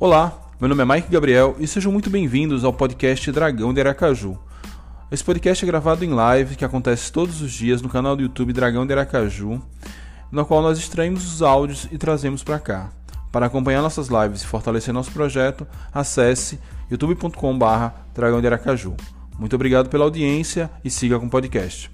[0.00, 4.38] Olá, meu nome é Mike Gabriel e sejam muito bem-vindos ao podcast Dragão de Aracaju.
[5.12, 8.54] Esse podcast é gravado em live que acontece todos os dias no canal do YouTube
[8.54, 9.60] Dragão de Aracaju,
[10.32, 12.90] no qual nós extraímos os áudios e trazemos para cá.
[13.30, 16.58] Para acompanhar nossas lives e fortalecer nosso projeto, acesse
[16.90, 18.96] youtube.com/barra Dragão de Aracaju.
[19.38, 21.90] Muito obrigado pela audiência e siga com o podcast.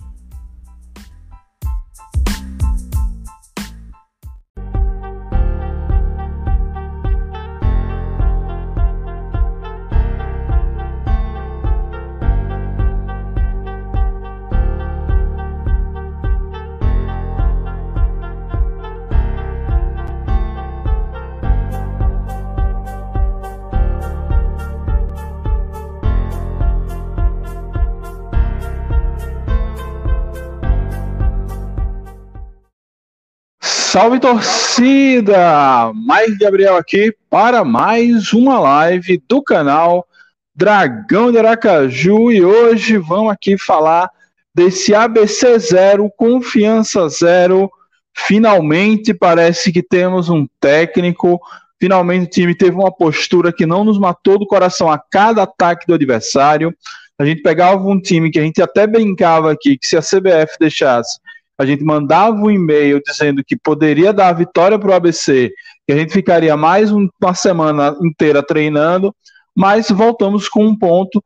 [34.06, 35.92] Salve torcida!
[35.92, 40.06] Mais Gabriel aqui para mais uma live do canal
[40.54, 44.08] Dragão de Aracaju e hoje vamos aqui falar
[44.54, 47.68] desse ABC 0, confiança zero.
[48.16, 51.41] Finalmente parece que temos um técnico.
[51.80, 55.84] Finalmente o time teve uma postura que não nos matou do coração a cada ataque
[55.84, 56.72] do adversário.
[57.18, 60.58] A gente pegava um time que a gente até brincava aqui que se a CBF
[60.60, 61.18] deixasse
[61.58, 65.50] a gente mandava um e-mail dizendo que poderia dar a vitória para o ABC,
[65.86, 69.14] que a gente ficaria mais uma semana inteira treinando,
[69.54, 71.22] mas voltamos com um ponto.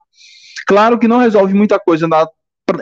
[0.66, 2.28] Claro que não resolve muita coisa na,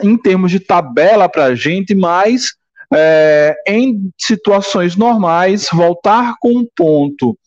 [0.03, 2.53] em termos de tabela para a gente, mas
[2.93, 7.37] é, em situações normais, voltar com um ponto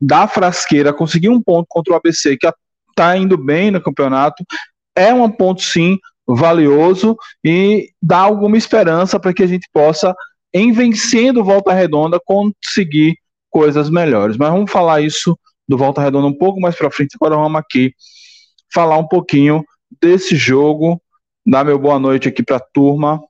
[0.00, 2.48] da frasqueira, conseguir um ponto contra o ABC, que
[2.90, 4.44] está indo bem no campeonato,
[4.96, 10.14] é um ponto sim valioso e dá alguma esperança para que a gente possa,
[10.52, 13.16] em vencendo Volta Redonda, conseguir
[13.50, 14.36] coisas melhores.
[14.36, 15.38] Mas vamos falar isso
[15.68, 17.16] do Volta Redonda um pouco mais para frente.
[17.20, 17.94] Agora vamos aqui
[18.72, 19.64] falar um pouquinho
[20.00, 21.00] desse jogo.
[21.44, 23.20] Dar meu boa noite aqui para a turma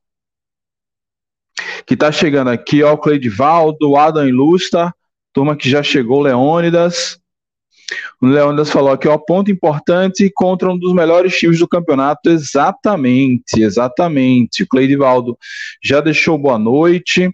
[1.87, 4.93] que está chegando aqui, ó, o Cleidivaldo, Adam Ilustra,
[5.33, 7.19] turma que já chegou, Leônidas,
[8.21, 12.29] o Leônidas falou aqui, ó, ponto importante contra um dos melhores times do campeonato.
[12.29, 14.63] Exatamente, exatamente.
[14.63, 15.39] O Cleidivaldo
[15.83, 17.31] já deixou boa noite.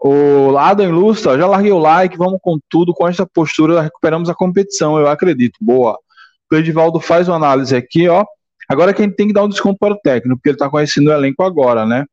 [0.00, 4.34] O Adam Ilustra, já larguei o like, vamos com tudo, com esta postura, recuperamos a
[4.34, 5.58] competição, eu acredito.
[5.60, 5.92] Boa.
[5.92, 8.24] O Cleidivaldo faz uma análise aqui, ó.
[8.68, 11.12] Agora quem tem que dar um desconto para o técnico, porque ele está conhecendo o
[11.12, 12.06] elenco agora, né?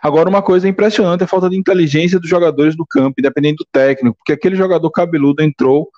[0.00, 3.66] Agora, uma coisa impressionante é a falta de inteligência dos jogadores do campo, independente do
[3.72, 5.88] técnico, porque aquele jogador cabeludo entrou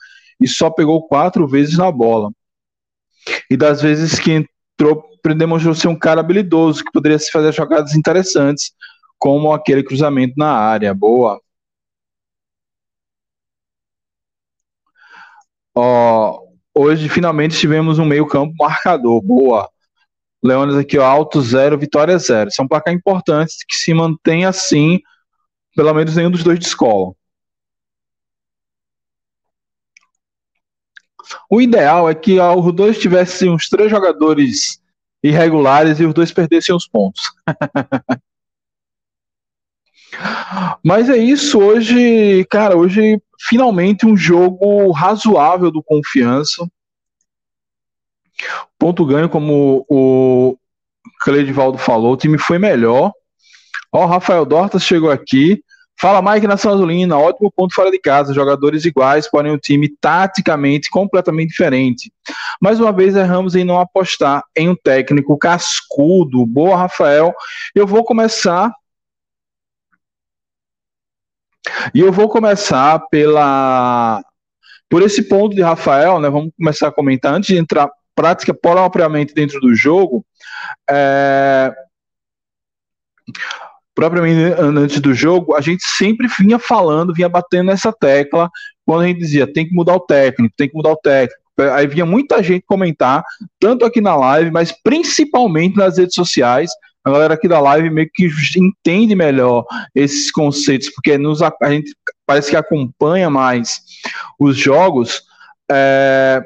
[0.40, 2.30] e só pegou quatro vezes na bola.
[3.50, 5.04] E das vezes que entrou,
[5.36, 8.72] demonstrou ser um cara habilidoso, que poderia se fazer jogadas interessantes,
[9.18, 10.94] como aquele cruzamento na área.
[10.94, 11.40] Boa.
[16.74, 19.20] Hoje finalmente tivemos um meio-campo marcador.
[19.22, 19.68] Boa.
[20.46, 22.50] Leones aqui, ó, alto zero, vitória zero.
[22.50, 25.00] São é um placar importante que se mantém assim,
[25.74, 27.12] pelo menos nenhum dos dois de escola.
[31.50, 34.80] O ideal é que os dois tivessem uns três jogadores
[35.22, 37.22] irregulares e os dois perdessem os pontos.
[40.84, 46.66] Mas é isso, hoje, cara, hoje finalmente um jogo razoável do confiança.
[48.78, 50.56] Ponto ganho, como o
[51.20, 53.12] Cleidivaldo falou, o time foi melhor.
[53.92, 55.62] Ó, o Rafael Dortas chegou aqui.
[55.98, 60.90] Fala Mike Nação Azulina, ótimo ponto fora de casa, jogadores iguais, porém o time taticamente
[60.90, 62.12] completamente diferente.
[62.60, 66.44] Mais uma vez erramos em não apostar em um técnico cascudo.
[66.44, 67.32] Boa, Rafael.
[67.74, 68.70] Eu vou começar.
[71.94, 74.22] E eu vou começar pela
[74.88, 76.28] por esse ponto de Rafael, né?
[76.28, 80.24] Vamos começar a comentar antes de entrar prática propriamente dentro do jogo.
[80.90, 81.72] É
[83.96, 88.50] propriamente antes do jogo, a gente sempre vinha falando, vinha batendo nessa tecla,
[88.84, 91.40] quando a gente dizia, tem que mudar o técnico, tem que mudar o técnico.
[91.72, 93.24] Aí vinha muita gente comentar,
[93.58, 96.70] tanto aqui na live, mas principalmente nas redes sociais.
[97.02, 98.28] A galera aqui da live meio que
[98.58, 99.64] entende melhor
[99.94, 101.94] esses conceitos, porque nos, a gente
[102.26, 103.80] parece que acompanha mais
[104.38, 105.22] os jogos.
[105.70, 106.42] É,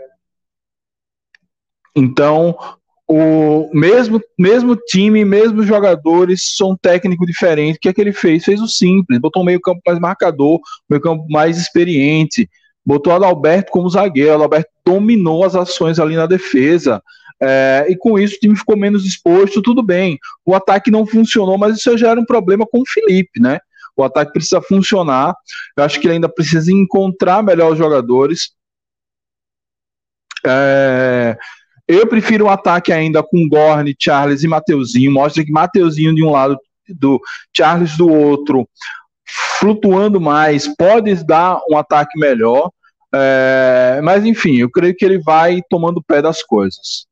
[1.94, 2.56] então,
[3.12, 7.76] o mesmo, mesmo time, mesmos jogadores, são técnico diferente.
[7.76, 8.44] O que é que ele fez?
[8.44, 12.48] Fez o simples, botou um meio-campo mais marcador, meio-campo mais experiente,
[12.86, 14.30] botou o Adalberto como zagueiro.
[14.30, 17.02] O Adalberto dominou as ações ali na defesa.
[17.42, 20.18] É, e com isso o time ficou menos exposto, tudo bem.
[20.46, 23.58] O ataque não funcionou, mas isso já era um problema com o Felipe, né?
[23.96, 25.34] O ataque precisa funcionar.
[25.76, 28.52] Eu acho que ele ainda precisa encontrar melhor os jogadores.
[30.46, 31.36] É,
[31.90, 35.10] eu prefiro um ataque ainda com Gorne, Charles e Mateuzinho.
[35.10, 36.56] Mostra que Mateuzinho de um lado,
[36.88, 37.20] do
[37.56, 38.68] Charles do outro,
[39.58, 42.70] flutuando mais, pode dar um ataque melhor.
[43.12, 47.06] É, mas enfim, eu creio que ele vai tomando pé das coisas.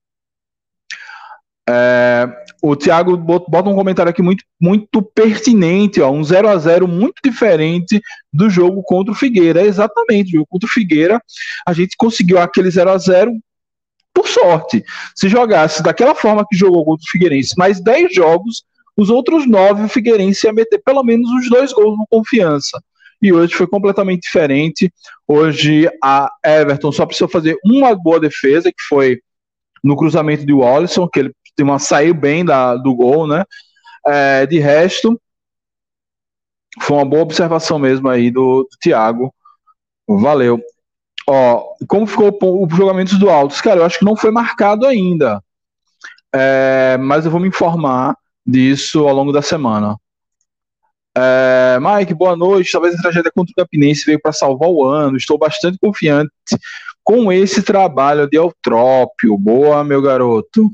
[1.69, 2.27] É,
[2.63, 7.17] o Thiago bota um comentário aqui muito, muito pertinente, ó, um 0 a 0 muito
[7.23, 8.01] diferente
[8.33, 9.63] do jogo contra o Figueira.
[9.63, 11.21] Exatamente, o jogo contra o Figueira,
[11.67, 13.33] a gente conseguiu aquele 0 a 0
[14.19, 14.85] por sorte.
[15.15, 18.65] Se jogasse daquela forma que jogou contra o Figueirense, mais 10 jogos,
[18.97, 22.83] os outros 9 o Figueirense ia meter pelo menos os dois gols no confiança.
[23.23, 24.93] E hoje foi completamente diferente.
[25.27, 29.21] Hoje a Everton só precisou fazer uma boa defesa, que foi
[29.85, 33.45] no cruzamento de Wallison, que ele tem uma saiu bem da, do gol, né?
[34.07, 35.21] É, de resto,
[36.81, 39.33] foi uma boa observação mesmo aí do, do Thiago.
[40.09, 40.61] Valeu.
[41.31, 43.61] Ó, como ficou o julgamento do Altos?
[43.61, 45.45] Cara, eu acho que não foi marcado ainda.
[46.35, 48.17] É, mas eu vou me informar
[48.47, 49.99] disso ao longo da semana.
[51.15, 52.73] É, Mike, boa noite.
[52.73, 55.19] Talvez a tragédia contra o Campinense veio para salvar o ano.
[55.19, 56.31] Estou bastante confiante
[57.05, 59.37] com esse trabalho de Eutrópio.
[59.37, 60.71] Boa, meu garoto.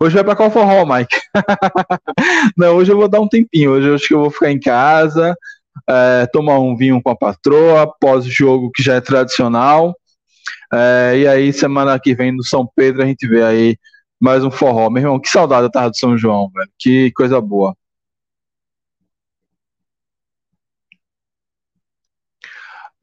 [0.00, 1.16] Hoje vai para qual forró, Mike?
[2.58, 3.70] Não, hoje eu vou dar um tempinho.
[3.70, 5.36] Hoje eu acho que eu vou ficar em casa,
[5.88, 9.96] é, tomar um vinho com a patroa, pós-jogo que já é tradicional.
[10.72, 13.78] É, e aí, semana que vem no São Pedro, a gente vê aí
[14.20, 14.90] mais um forró.
[14.90, 16.70] Meu irmão, que saudade da tarde do São João, velho.
[16.78, 17.74] Que coisa boa.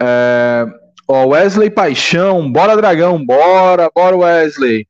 [0.02, 0.66] É,
[1.08, 4.88] ó, Wesley Paixão, bora Dragão, bora, bora Wesley.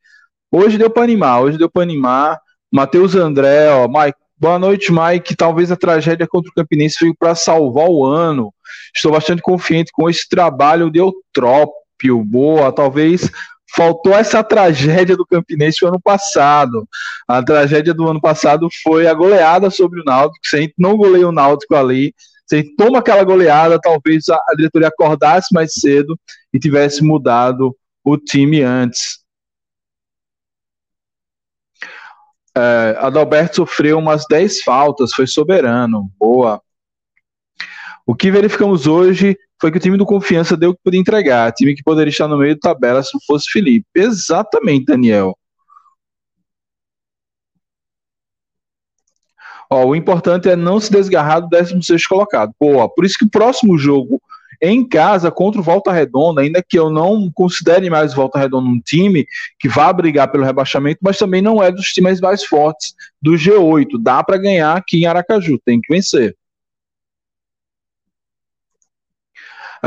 [0.51, 2.39] Hoje deu para animar, hoje deu para animar.
[2.71, 5.35] Matheus André, ó, Mike, boa noite, Mike.
[5.35, 8.53] Talvez a tragédia contra o Campinense veio para salvar o ano.
[8.95, 12.23] Estou bastante confiante com esse trabalho de Eutrópio.
[12.23, 13.29] Boa, talvez
[13.75, 16.87] faltou essa tragédia do Campinense no ano passado.
[17.27, 20.47] A tragédia do ano passado foi a goleada sobre o Náutico.
[20.47, 22.13] Se a gente não goleia o Náutico ali,
[22.47, 26.17] se a gente toma aquela goleada, talvez a diretoria acordasse mais cedo
[26.53, 29.24] e tivesse mudado o time antes.
[32.57, 36.09] É, Adalberto sofreu umas 10 faltas, foi soberano.
[36.17, 36.61] Boa.
[38.05, 41.51] O que verificamos hoje foi que o time do Confiança deu o que podia entregar.
[41.51, 43.87] Time que poderia estar no meio da tabela se não fosse Felipe.
[43.95, 45.37] Exatamente, Daniel.
[49.69, 52.53] Ó, o importante é não se desgarrar do 16 colocado.
[52.59, 52.87] Boa.
[52.87, 54.21] Por isso que o próximo jogo
[54.61, 58.69] em casa contra o Volta Redonda, ainda que eu não considere mais o Volta Redonda
[58.69, 59.25] um time
[59.59, 64.01] que vá brigar pelo rebaixamento, mas também não é dos times mais fortes do G8.
[64.01, 66.35] Dá para ganhar aqui em Aracaju, tem que vencer.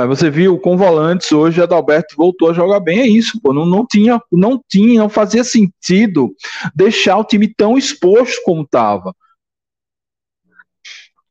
[0.06, 3.84] Você viu com volantes hoje, Adalberto voltou a jogar bem, é isso, pô, não, não
[3.84, 6.32] tinha, não tinha, não fazia sentido
[6.74, 9.14] deixar o time tão exposto como estava.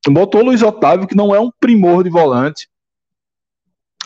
[0.09, 2.67] Botou o Luiz Otávio, que não é um primor de volante,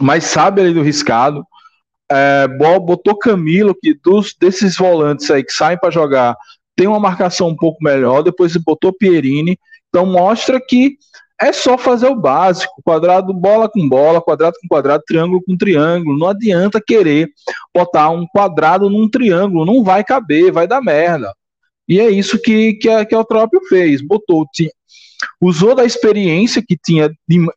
[0.02, 1.46] mas sabe ali do riscado.
[2.12, 6.36] É, botou Camilo, que dos, desses volantes aí que saem para jogar,
[6.76, 8.22] tem uma marcação um pouco melhor.
[8.22, 9.58] Depois botou Pierini.
[9.90, 10.98] Então mostra que
[11.42, 16.18] é só fazer o básico: quadrado, bola com bola, quadrado com quadrado, triângulo com triângulo.
[16.18, 17.30] Não adianta querer
[17.74, 21.34] botar um quadrado num triângulo, não vai caber, vai dar merda.
[21.88, 24.46] E é isso que, que, a, que o próprio fez: botou,
[25.40, 27.12] usou da experiência que tinha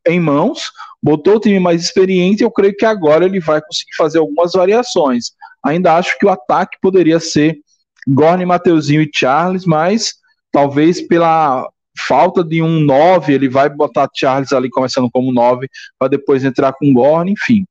[0.07, 0.71] em mãos,
[1.03, 5.33] botou o time mais experiente, eu creio que agora ele vai conseguir fazer algumas variações.
[5.65, 7.59] Ainda acho que o ataque poderia ser
[8.07, 10.15] Gorne, Mateuzinho e Charles, mas
[10.53, 11.69] talvez pela
[12.07, 15.69] falta de um 9, ele vai botar Charles ali começando como 9,
[15.99, 17.65] para depois entrar com Gorne, enfim.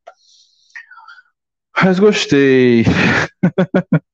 [1.75, 2.85] Mas gostei.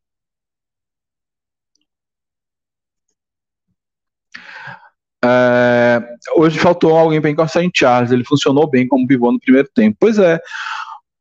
[5.23, 6.01] É,
[6.35, 8.11] hoje faltou alguém para encostar em Charles.
[8.11, 9.97] Ele funcionou bem como pivô no primeiro tempo.
[9.99, 10.39] Pois é.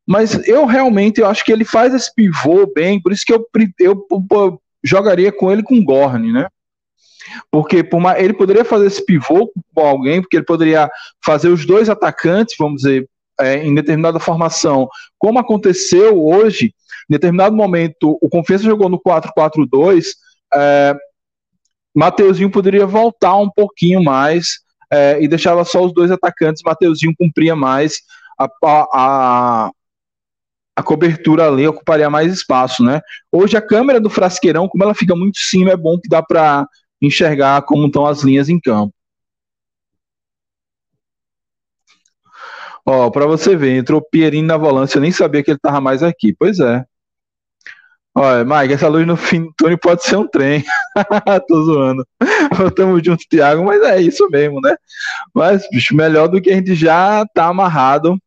[0.06, 3.46] Mas eu realmente eu acho que ele faz esse pivô bem, por isso que eu,
[3.78, 6.48] eu, eu jogaria com ele com Gorne, né?
[7.50, 10.88] Porque por uma, ele poderia fazer esse pivô com alguém, porque ele poderia
[11.22, 13.06] fazer os dois atacantes, vamos dizer,
[13.38, 14.88] é, em determinada formação,
[15.18, 16.74] como aconteceu hoje,
[17.08, 20.04] em determinado momento, o Confiança jogou no 4-4-2,
[20.54, 20.96] é,
[21.98, 26.62] Mateuzinho poderia voltar um pouquinho mais é, e deixava só os dois atacantes.
[26.64, 28.02] Mateuzinho cumpria mais
[28.38, 28.48] a,
[28.94, 29.70] a,
[30.76, 33.00] a, cobertura ali, ocuparia mais espaço, né?
[33.32, 36.22] Hoje a câmera do Frasqueirão, como ela fica muito em cima, é bom que dá
[36.22, 36.68] para
[37.02, 38.94] enxergar como estão as linhas em campo.
[42.86, 46.04] Ó, para você ver, entrou Pierini na volância, eu nem sabia que ele tava mais
[46.04, 46.32] aqui.
[46.38, 46.84] Pois é.
[48.20, 50.64] Olha, Mike, essa luz no fim do túnel pode ser um trem.
[51.46, 52.04] Tô zoando.
[52.74, 54.74] Tamo junto, Thiago, mas é isso mesmo, né?
[55.32, 58.20] Mas, bicho, melhor do que a gente já tá amarrado.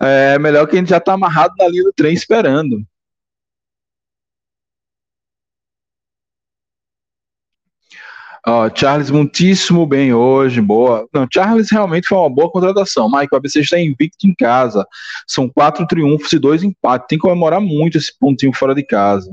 [0.00, 2.82] É melhor que a gente já tá amarrado na linha do trem esperando.
[8.46, 11.08] Ó, Charles muitíssimo bem hoje, boa.
[11.12, 13.10] Não, Charles realmente foi uma boa contratação.
[13.10, 14.86] Mike, o ABC está invicto em casa.
[15.26, 17.08] São quatro triunfos e dois empates.
[17.08, 19.30] Tem que comemorar muito esse pontinho fora de casa.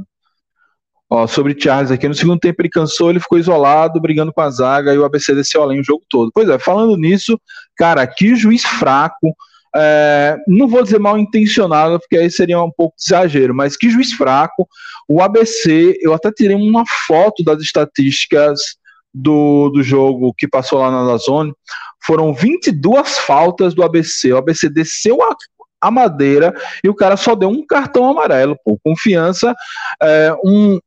[1.09, 4.49] Ó, sobre Charles aqui, no segundo tempo ele cansou, ele ficou isolado, brigando com a
[4.49, 6.31] zaga e o ABC desceu além o jogo todo.
[6.33, 7.39] Pois é, falando nisso,
[7.77, 9.35] cara, que juiz fraco.
[9.77, 13.89] É, não vou dizer mal intencionado, porque aí seria um pouco de exagero, mas que
[13.89, 14.67] juiz fraco.
[15.07, 18.59] O ABC, eu até tirei uma foto das estatísticas
[19.15, 21.53] do, do jogo que passou lá na Zone,
[22.05, 24.33] foram 22 faltas do ABC.
[24.33, 25.33] O ABC desceu a,
[25.79, 26.53] a madeira
[26.83, 28.57] e o cara só deu um cartão amarelo.
[28.63, 28.77] Pô.
[28.83, 29.55] Confiança,
[30.03, 30.77] é, um,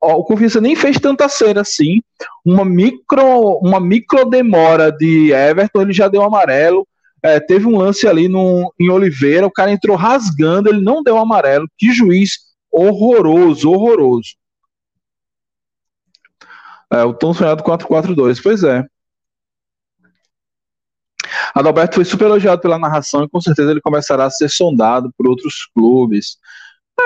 [0.00, 2.00] ó, o Confiança nem fez tanta cera assim.
[2.44, 6.86] Uma micro, uma micro demora de Everton, ele já deu amarelo.
[7.22, 11.18] É, teve um lance ali no, em Oliveira, o cara entrou rasgando, ele não deu
[11.18, 11.66] amarelo.
[11.78, 12.38] Que juiz
[12.72, 14.36] horroroso, horroroso.
[16.94, 18.84] É, o tão sonhado 4-4-2, pois é.
[21.52, 25.26] Adalberto foi super elogiado pela narração e com certeza ele começará a ser sondado por
[25.26, 26.36] outros clubes.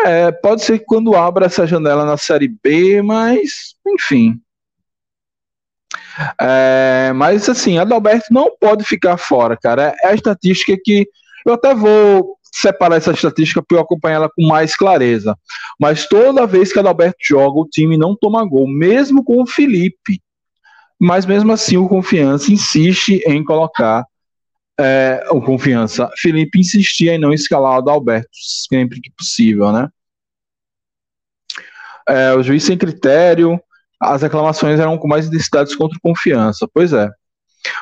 [0.05, 4.39] É, pode ser que quando abra essa janela na Série B, mas enfim.
[6.39, 9.95] É, mas assim, Adalberto não pode ficar fora, cara.
[10.03, 11.09] É a estatística que
[11.47, 15.37] eu até vou separar essa estatística para eu acompanhar ela com mais clareza.
[15.79, 20.21] Mas toda vez que Adalberto joga, o time não toma gol, mesmo com o Felipe.
[21.01, 24.05] Mas mesmo assim, o Confiança insiste em colocar
[24.79, 26.11] é, o Confiança.
[26.17, 29.89] Felipe insistia em não escalar o Adalberto sempre que possível, né?
[32.09, 33.61] É, o juiz sem critério,
[34.01, 36.67] as reclamações eram com mais intensidades contra o Confiança.
[36.73, 37.09] Pois é.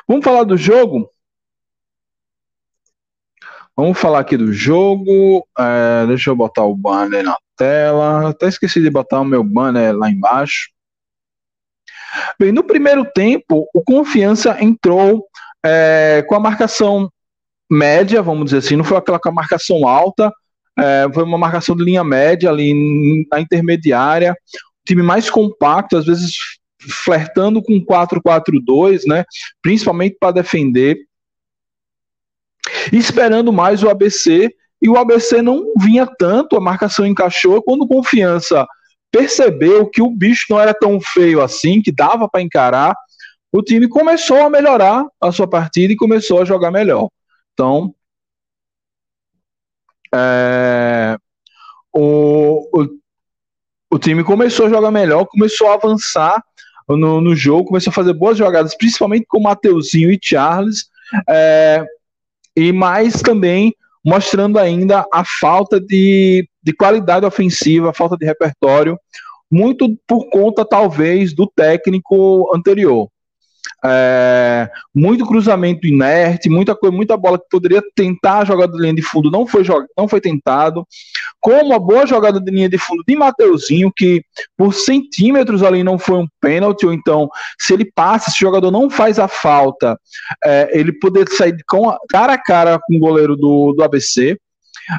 [0.08, 1.08] Vamos falar do jogo?
[3.76, 5.47] Vamos falar aqui do jogo.
[5.59, 8.30] É, deixa eu botar o banner na tela.
[8.30, 10.71] Até esqueci de botar o meu banner lá embaixo.
[12.40, 15.26] Bem, no primeiro tempo, o Confiança entrou
[15.64, 17.11] é, com a marcação
[17.71, 20.33] média, vamos dizer assim, não foi aquela com a marcação alta,
[20.78, 24.37] é, foi uma marcação de linha média ali na intermediária,
[24.87, 26.33] time mais compacto, às vezes
[27.04, 29.25] flertando com 4-4-2, né,
[29.61, 30.97] principalmente para defender
[32.92, 38.66] esperando mais o ABC, e o ABC não vinha tanto, a marcação encaixou, quando Confiança
[39.11, 42.94] percebeu que o bicho não era tão feio assim, que dava para encarar,
[43.50, 47.08] o time começou a melhorar a sua partida e começou a jogar melhor.
[47.54, 47.94] Então,
[50.14, 51.16] é,
[51.92, 52.87] o, o,
[53.90, 56.44] o, time começou a jogar melhor, começou a avançar
[56.88, 60.90] no, no jogo, começou a fazer boas jogadas, principalmente com Mateuzinho e Charles.
[61.28, 61.87] É,
[62.56, 68.96] e mais também mostrando ainda a falta de, de qualidade ofensiva, a falta de repertório,
[69.50, 73.08] muito por conta, talvez, do técnico anterior.
[73.85, 78.95] É, muito cruzamento inerte, muita coisa, muita bola que poderia tentar a jogada de linha
[78.95, 79.62] de fundo não foi,
[79.97, 80.87] não foi tentado.
[81.40, 84.23] Como a boa jogada de linha de fundo de Mateuzinho, que
[84.56, 87.28] por centímetros ali não foi um pênalti, ou então,
[87.61, 89.99] se ele passa, se o jogador não faz a falta,
[90.45, 94.38] é, ele poder sair com cara a cara com o goleiro do, do ABC.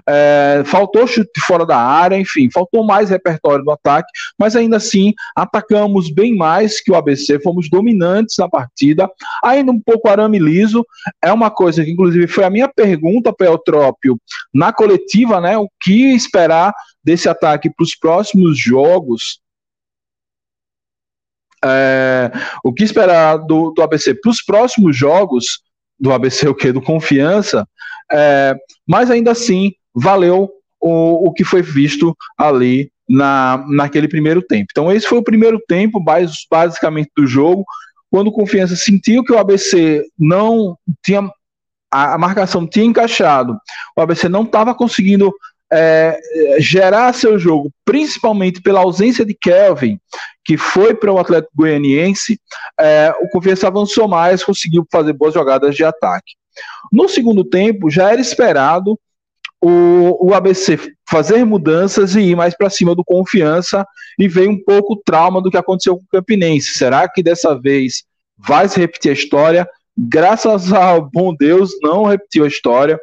[0.08, 5.14] É, faltou chute fora da área, enfim, faltou mais repertório no ataque, mas ainda assim
[5.36, 9.10] atacamos bem mais que o ABC, fomos dominantes na partida,
[9.44, 10.86] ainda um pouco arame liso,
[11.24, 14.20] é uma coisa que inclusive foi a minha pergunta para o Eutrópio
[14.54, 19.40] na coletiva, né, o que esperar desse ataque para os próximos jogos,
[21.64, 22.32] é,
[22.64, 25.62] o que esperar do, do ABC para os próximos jogos,
[26.00, 26.72] do ABC o que?
[26.72, 27.68] Do Confiança,
[28.12, 28.56] é,
[28.88, 30.50] mas ainda assim, valeu
[30.80, 34.68] o, o que foi visto ali na, naquele primeiro tempo.
[34.72, 36.04] Então, esse foi o primeiro tempo,
[36.50, 37.66] basicamente, do jogo.
[38.12, 41.30] Quando o Confiança sentiu que o ABC não tinha.
[41.90, 43.58] A, marcação tinha encaixado,
[43.96, 45.34] o ABC não estava conseguindo
[45.72, 46.20] é,
[46.60, 49.98] gerar seu jogo, principalmente pela ausência de Kelvin,
[50.44, 52.40] que foi para o Atlético Goianiense,
[52.78, 56.36] é, o Confiança avançou mais, conseguiu fazer boas jogadas de ataque.
[56.92, 59.00] No segundo tempo, já era esperado
[59.62, 60.78] o, o ABC
[61.10, 63.86] fazer mudanças e ir mais para cima do confiança
[64.20, 66.78] e veio um pouco o trauma do que aconteceu com o Campinense.
[66.78, 68.04] Será que dessa vez
[68.38, 69.68] vai se repetir a história?
[69.98, 73.00] graças ao bom Deus, não repetiu a história.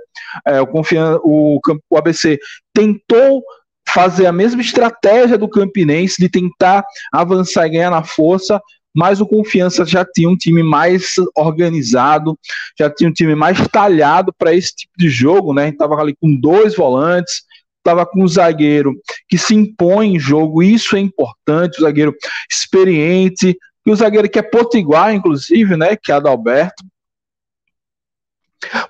[0.46, 1.58] É, o, confian o,
[1.90, 2.38] o ABC
[2.72, 3.42] tentou
[3.88, 8.60] fazer a mesma estratégia do Campinense de tentar avançar e ganhar na força,
[8.94, 12.38] mas o Confiança já tinha um time mais organizado,
[12.78, 15.62] já tinha um time mais talhado para esse tipo de jogo, né?
[15.62, 17.42] A gente estava ali com dois volantes,
[17.78, 18.94] estava com um zagueiro
[19.28, 22.14] que se impõe em jogo, isso é importante, o zagueiro
[22.50, 25.96] experiente, e o zagueiro que é potiguar, inclusive, né?
[25.96, 26.84] Que é Adalberto.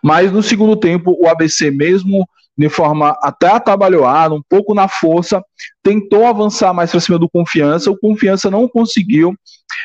[0.02, 5.42] Mas no segundo tempo, o ABC mesmo de forma até atabalhoada, um pouco na força,
[5.82, 9.34] tentou avançar mais para cima do Confiança, o Confiança não conseguiu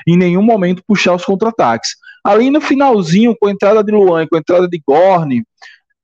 [0.07, 1.91] em nenhum momento puxar os contra-ataques.
[2.23, 5.43] Ali no finalzinho, com a entrada de Luan, com a entrada de Gorne,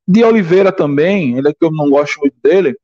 [0.07, 2.75] de Oliveira também, ele é que eu não gosto muito dele,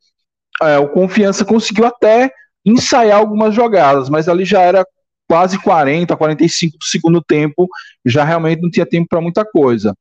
[0.62, 2.32] é, o Confiança conseguiu até
[2.66, 4.86] ensaiar algumas jogadas, mas ali já era
[5.28, 7.68] quase 40, 45 do segundo tempo,
[8.06, 9.96] já realmente não tinha tempo para muita coisa.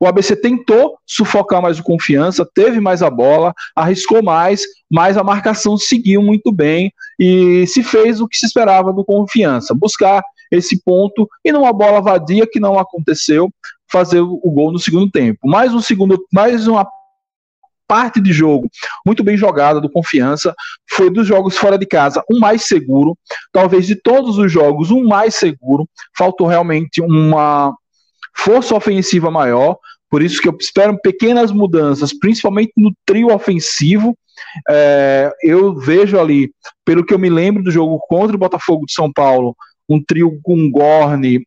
[0.00, 5.24] O ABC tentou sufocar mais o confiança, teve mais a bola, arriscou mais, mas a
[5.24, 10.82] marcação seguiu muito bem e se fez o que se esperava do confiança, buscar esse
[10.82, 13.50] ponto e numa bola vadia que não aconteceu,
[13.90, 15.48] fazer o gol no segundo tempo.
[15.48, 16.86] Mais um segundo, mais uma
[17.86, 18.68] parte de jogo
[19.04, 20.54] muito bem jogada do Confiança,
[20.90, 23.16] foi dos jogos fora de casa um mais seguro,
[23.52, 27.76] talvez de todos os jogos um mais seguro, faltou realmente uma
[28.36, 29.76] força ofensiva maior,
[30.10, 34.16] por isso que eu espero pequenas mudanças, principalmente no trio ofensivo.
[34.70, 36.52] É, eu vejo ali,
[36.84, 39.56] pelo que eu me lembro do jogo contra o Botafogo de São Paulo,
[39.88, 41.46] um trio com Gorne,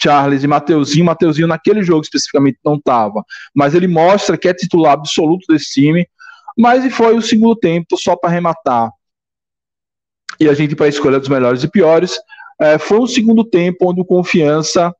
[0.00, 1.04] Charles e Mateuzinho.
[1.04, 6.06] Mateuzinho naquele jogo especificamente não estava, mas ele mostra que é titular absoluto desse time.
[6.56, 8.90] Mas e foi o segundo tempo, só para arrematar.
[10.40, 12.18] E a gente para a escolha dos melhores e piores.
[12.60, 14.92] É, foi um segundo tempo onde o Confiança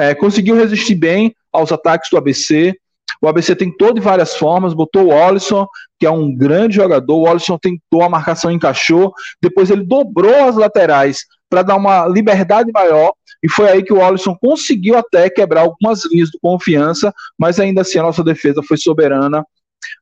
[0.00, 2.74] é, conseguiu resistir bem aos ataques do ABC.
[3.20, 5.66] O ABC tentou de várias formas, botou o Olisson,
[5.98, 7.16] que é um grande jogador.
[7.16, 9.12] O Olisson tentou, a marcação encaixou.
[9.42, 13.12] Depois ele dobrou as laterais para dar uma liberdade maior.
[13.42, 17.82] E foi aí que o Olisson conseguiu até quebrar algumas linhas do confiança, mas ainda
[17.82, 19.44] assim a nossa defesa foi soberana.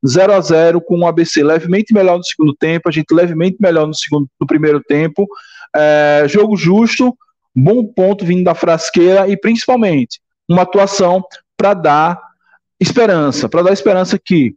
[0.07, 3.87] 0 a 0 com o ABC levemente melhor no segundo tempo, a gente levemente melhor
[3.87, 5.27] no segundo no primeiro tempo.
[5.75, 7.17] É, jogo justo,
[7.55, 11.23] bom ponto vindo da frasqueira e principalmente uma atuação
[11.57, 12.21] para dar
[12.81, 14.55] esperança, para dar esperança que,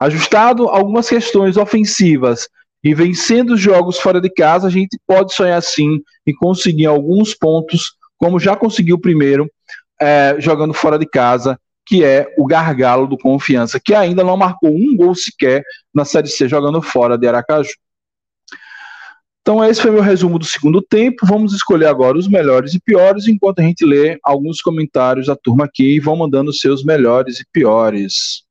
[0.00, 2.48] ajustado algumas questões ofensivas
[2.82, 7.34] e vencendo os jogos fora de casa, a gente pode sonhar sim e conseguir alguns
[7.34, 9.50] pontos, como já conseguiu o primeiro,
[10.00, 14.70] é, jogando fora de casa, que é o gargalo do Confiança, que ainda não marcou
[14.70, 15.62] um gol sequer
[15.94, 17.72] na Série C jogando fora de Aracaju.
[19.44, 21.26] Então, esse foi meu resumo do segundo tempo.
[21.26, 25.66] Vamos escolher agora os melhores e piores, enquanto a gente lê alguns comentários da turma
[25.66, 28.42] aqui e vão mandando seus melhores e piores.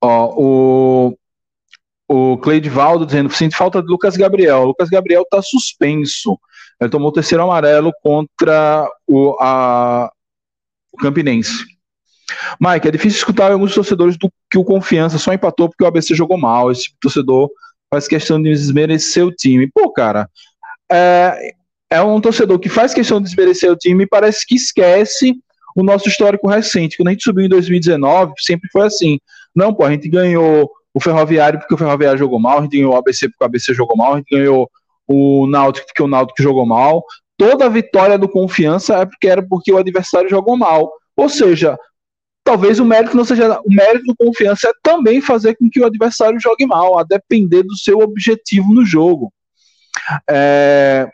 [0.00, 1.18] Ó, o,
[2.08, 4.58] o Cleidivaldo dizendo: sinto falta de Lucas Gabriel.
[4.60, 6.38] O Lucas Gabriel está suspenso.
[6.78, 10.12] Ele tomou o terceiro amarelo contra o, a,
[10.92, 11.75] o Campinense.
[12.60, 16.14] Mike, é difícil escutar alguns torcedores do que o Confiança só empatou porque o ABC
[16.14, 16.70] jogou mal.
[16.70, 17.50] Esse torcedor
[17.90, 19.70] faz questão de desmerecer o time.
[19.72, 20.28] Pô, cara,
[20.90, 21.52] é,
[21.90, 25.34] é um torcedor que faz questão de desmerecer o time e parece que esquece
[25.76, 26.96] o nosso histórico recente.
[26.96, 29.18] Quando a gente subiu em 2019, sempre foi assim.
[29.54, 32.94] Não, pô, a gente ganhou o Ferroviário porque o Ferroviário jogou mal, a gente ganhou
[32.94, 34.70] o ABC porque o ABC jogou mal, a gente ganhou
[35.06, 37.04] o Náutico porque o Náutico jogou mal.
[37.36, 40.90] Toda a vitória do Confiança é porque era porque o adversário jogou mal.
[41.14, 41.78] Ou seja,
[42.46, 43.60] talvez o mérito não seja.
[43.60, 47.64] O mérito do confiança é também fazer com que o adversário jogue mal, a depender
[47.64, 49.32] do seu objetivo no jogo.
[50.30, 51.08] É,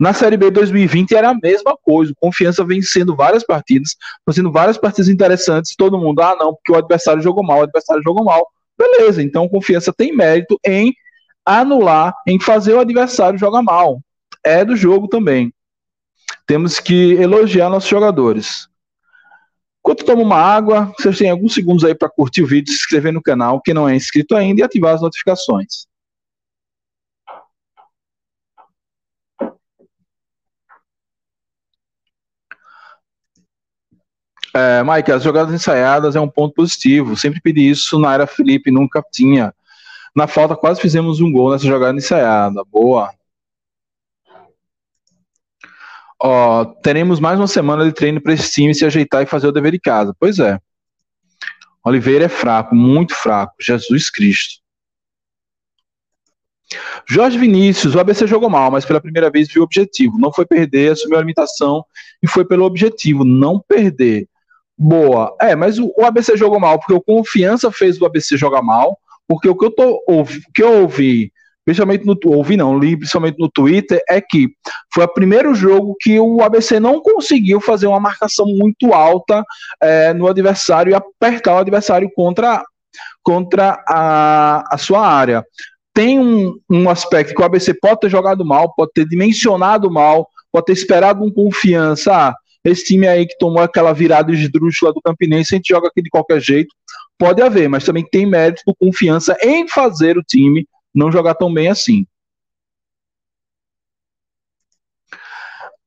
[0.00, 2.12] na Série B 2020 era a mesma coisa.
[2.12, 3.90] O Confiança vencendo várias partidas,
[4.24, 5.76] fazendo várias partidas interessantes.
[5.76, 8.48] Todo mundo, ah, não, porque o adversário jogou mal, o adversário jogou mal.
[8.78, 10.94] Beleza, então Confiança tem mérito em
[11.44, 14.00] anular, em fazer o adversário jogar mal.
[14.42, 15.52] É do jogo também.
[16.46, 18.68] Temos que elogiar nossos jogadores.
[19.86, 23.12] Enquanto toma uma água, vocês têm alguns segundos aí para curtir o vídeo, se inscrever
[23.12, 25.86] no canal, quem não é inscrito ainda, e ativar as notificações.
[34.52, 37.16] É, Mike, as jogadas ensaiadas é um ponto positivo.
[37.16, 39.54] Sempre pedi isso na era Felipe, nunca tinha.
[40.16, 42.60] Na falta, quase fizemos um gol nessa jogada ensaiada.
[42.64, 43.15] Boa.
[46.22, 49.52] Ó, teremos mais uma semana de treino para esse time se ajeitar e fazer o
[49.52, 50.14] dever de casa.
[50.18, 50.58] Pois é.
[51.84, 53.54] Oliveira é fraco, muito fraco.
[53.60, 54.60] Jesus Cristo.
[57.08, 60.18] Jorge Vinícius, o ABC jogou mal, mas pela primeira vez viu o objetivo.
[60.18, 61.84] Não foi perder, assumiu a limitação
[62.22, 64.28] e foi pelo objetivo, não perder.
[64.76, 65.34] Boa.
[65.40, 68.98] É, mas o, ABC jogou mal, porque o Confiança fez o ABC jogar mal,
[69.28, 71.32] porque o que eu, tô, o que eu ouvi,
[71.66, 74.48] principalmente no ouvi não, li principalmente no Twitter, é que
[74.94, 79.44] foi o primeiro jogo que o ABC não conseguiu fazer uma marcação muito alta
[79.82, 82.62] é, no adversário e apertar o adversário contra,
[83.22, 85.44] contra a, a sua área
[85.92, 90.28] tem um, um aspecto que o ABC pode ter jogado mal, pode ter dimensionado mal,
[90.52, 92.12] pode ter esperado um confiança.
[92.14, 96.02] Ah, esse time aí que tomou aquela virada esdrúxula do Campinense, a gente joga aqui
[96.02, 96.68] de qualquer jeito.
[97.18, 101.68] Pode haver, mas também tem mérito confiança em fazer o time não jogar tão bem
[101.68, 102.06] assim.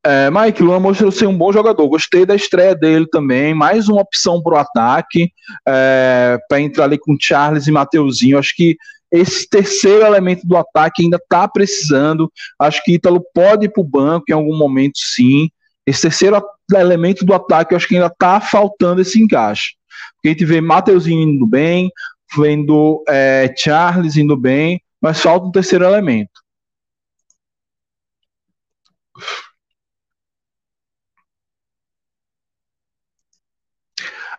[0.06, 1.88] É, Mike Luan mostrou ser um bom jogador.
[1.90, 3.54] Gostei da estreia dele também.
[3.54, 5.32] Mais uma opção para o ataque,
[5.68, 8.40] é, para entrar ali com Charles e Mateuzinho.
[8.40, 8.78] Acho que
[9.12, 12.32] esse terceiro elemento do ataque ainda está precisando.
[12.58, 15.50] Acho que Ítalo pode ir para o banco em algum momento, sim.
[15.86, 16.42] Esse terceiro
[16.74, 19.74] elemento do ataque, acho que ainda está faltando esse encaixe.
[20.16, 21.92] Porque a gente vê Mateuzinho indo bem,
[22.38, 26.42] vendo é, Charles indo bem, mas falta um terceiro elemento.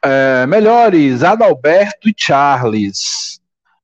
[0.02, 3.40] É, melhores, Adalberto e Charles.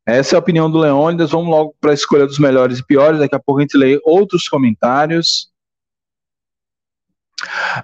[0.07, 1.31] Essa é a opinião do Leônidas.
[1.31, 3.19] Vamos logo para a escolha dos melhores e piores.
[3.19, 5.51] Daqui a pouco a gente lê outros comentários.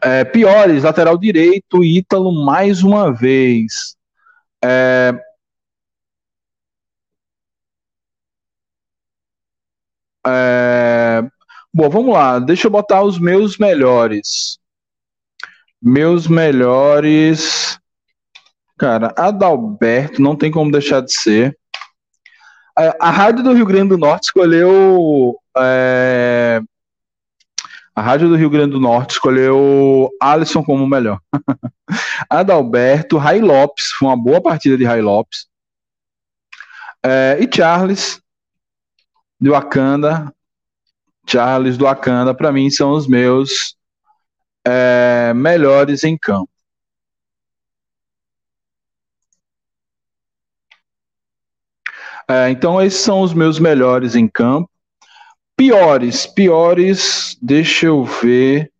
[0.02, 3.96] É, piores, lateral direito, Ítalo mais uma vez.
[4.64, 5.12] É,
[10.26, 11.22] é,
[11.72, 12.38] bom, vamos lá.
[12.38, 14.58] Deixa eu botar os meus melhores.
[15.80, 17.78] Meus melhores.
[18.78, 21.58] Cara, Adalberto não tem como deixar de ser.
[22.76, 25.36] A, a Rádio do Rio Grande do Norte escolheu.
[25.56, 26.62] É,
[27.94, 31.20] a Rádio do Rio Grande do Norte escolheu Alisson como melhor.
[32.30, 35.46] Adalberto, Rai Lopes, foi uma boa partida de Rai Lopes.
[37.04, 38.21] É, e Charles,
[39.42, 40.32] do Wakanda.
[41.26, 43.76] Charles do Wakanda, para mim, são os meus
[44.64, 46.48] é, melhores em campo.
[52.28, 54.70] É, então, esses são os meus melhores em campo.
[55.56, 58.72] Piores, piores, deixa eu ver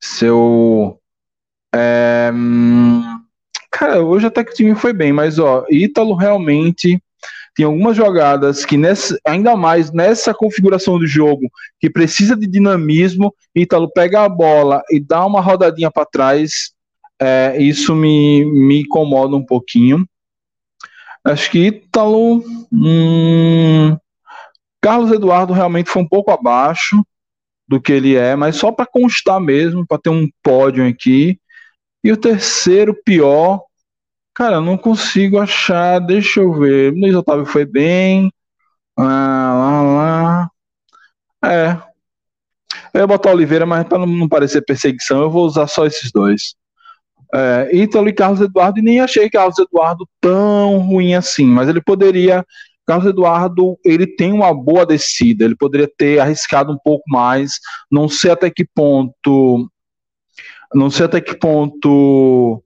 [0.00, 1.00] se eu.
[1.74, 2.30] É,
[3.70, 7.00] cara, hoje até que o time foi bem, mas ó, Ítalo realmente
[7.58, 13.34] tem algumas jogadas que nessa, ainda mais nessa configuração do jogo que precisa de dinamismo,
[13.52, 16.70] Ítalo pega a bola e dá uma rodadinha para trás,
[17.20, 20.08] é, isso me, me incomoda um pouquinho.
[21.24, 22.44] Acho que Ítalo.
[22.72, 23.96] Hum,
[24.80, 27.04] Carlos Eduardo realmente foi um pouco abaixo
[27.66, 31.40] do que ele é, mas só para constar mesmo, para ter um pódio aqui.
[32.04, 33.64] E o terceiro pior,
[34.38, 35.98] cara, não consigo achar.
[35.98, 36.94] Deixa eu ver.
[36.94, 38.32] Luiz Otávio foi bem.
[38.96, 41.50] Ah, lá, lá.
[41.50, 41.82] É.
[42.94, 46.54] Eu ia botar Oliveira, mas para não parecer perseguição, eu vou usar só esses dois
[47.34, 51.82] é, Ítalo e Carlos Eduardo, e nem achei Carlos Eduardo tão ruim assim, mas ele
[51.82, 52.44] poderia.
[52.86, 58.08] Carlos Eduardo, ele tem uma boa descida, ele poderia ter arriscado um pouco mais, não
[58.08, 59.68] sei até que ponto,
[60.74, 62.62] não sei até que ponto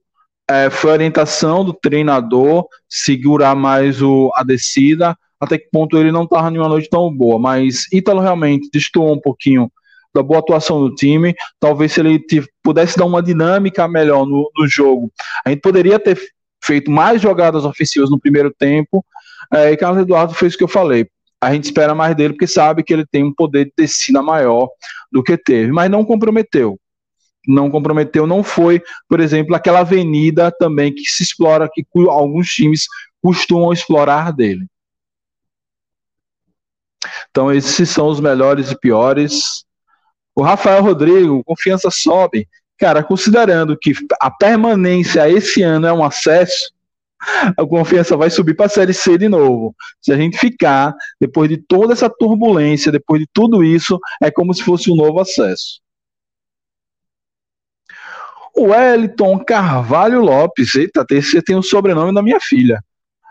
[0.53, 6.25] é, foi orientação do treinador segurar mais o, a descida, até que ponto ele não
[6.25, 9.71] estava em uma noite tão boa, mas Ítalo realmente destoou um pouquinho
[10.13, 11.33] da boa atuação do time.
[11.59, 12.23] Talvez se ele
[12.63, 15.11] pudesse dar uma dinâmica melhor no, no, jogo,
[15.43, 16.19] a gente poderia ter
[16.63, 19.03] feito mais jogadas ofensivas no primeiro tempo.
[19.51, 21.07] É, e Carlos Eduardo fez o que eu falei.
[21.41, 24.69] A gente espera mais dele porque sabe que ele tem um poder de descida maior
[25.11, 26.77] do que teve, mas não comprometeu.
[27.47, 32.87] Não comprometeu, não foi, por exemplo, aquela avenida também que se explora, que alguns times
[33.21, 34.65] costumam explorar dele.
[37.29, 39.65] Então, esses são os melhores e piores.
[40.35, 42.47] O Rafael Rodrigo, confiança sobe.
[42.77, 46.71] Cara, considerando que a permanência esse ano é um acesso,
[47.57, 49.75] a confiança vai subir para a Série C de novo.
[50.01, 54.53] Se a gente ficar, depois de toda essa turbulência, depois de tudo isso, é como
[54.53, 55.82] se fosse um novo acesso.
[58.57, 62.83] Wellington Carvalho Lopes, eita, você tem o sobrenome da minha filha.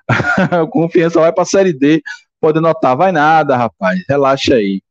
[0.71, 2.03] confiança vai para a Série D,
[2.41, 4.83] pode anotar, vai nada, rapaz, relaxa aí.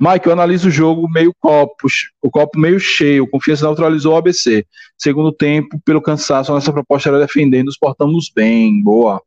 [0.00, 1.88] Mike, eu analiso o jogo meio copo,
[2.20, 4.66] o copo meio cheio, confiança neutralizou o ABC.
[4.98, 9.22] Segundo tempo, pelo cansaço, nossa proposta era defender, nos portamos bem, boa.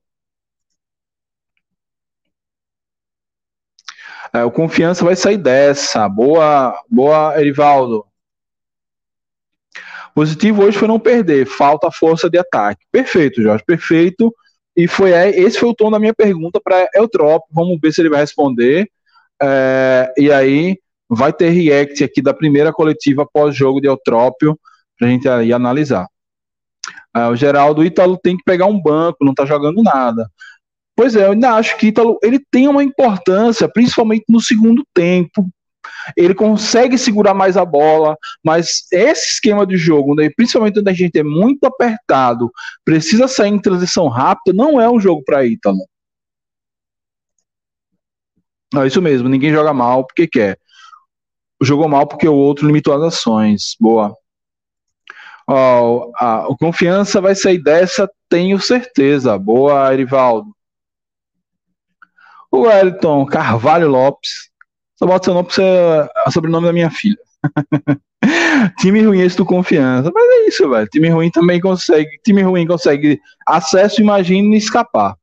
[4.36, 8.06] É, o confiança vai sair dessa, boa, boa, Erivaldo.
[10.14, 12.86] Positivo hoje foi não perder, falta força de ataque.
[12.92, 14.34] Perfeito, Jorge, perfeito.
[14.76, 17.46] E foi é, esse foi o tom da minha pergunta para Eutrop.
[17.50, 18.90] Vamos ver se ele vai responder.
[19.42, 20.78] É, e aí
[21.10, 24.60] vai ter react aqui da primeira coletiva pós-jogo de Eutrópio
[25.00, 26.08] para a gente aí analisar.
[27.16, 30.30] É, o Geraldo Ítalo tem que pegar um banco, não está jogando nada.
[30.96, 35.50] Pois é, eu ainda acho que Ítalo ele tem uma importância, principalmente no segundo tempo.
[36.16, 40.94] Ele consegue segurar mais a bola, mas esse esquema de jogo, né, principalmente quando a
[40.94, 42.52] gente é muito apertado,
[42.84, 45.86] precisa sair em transição rápida, não é um jogo para Ítalo.
[48.74, 50.58] Não, isso mesmo, ninguém joga mal porque quer.
[51.62, 53.76] Jogou mal porque o outro limitou as ações.
[53.80, 54.14] Boa.
[55.48, 59.38] A, a confiança vai sair dessa, tenho certeza.
[59.38, 60.55] Boa, Erivaldo.
[62.56, 64.50] O Wellington Carvalho Lopes.
[64.98, 67.18] Só bota seu nome ser o sobrenome da minha filha.
[68.80, 70.10] time ruim esse do confiança.
[70.14, 70.88] Mas é isso, velho.
[70.88, 72.10] Time ruim também consegue.
[72.24, 75.18] Time ruim consegue acesso, imagine escapar.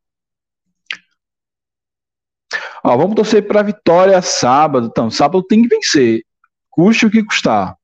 [2.85, 4.89] Ó, vamos torcer para vitória sábado.
[4.91, 6.23] Então, sábado tem que vencer.
[6.69, 7.77] Custe o que custar.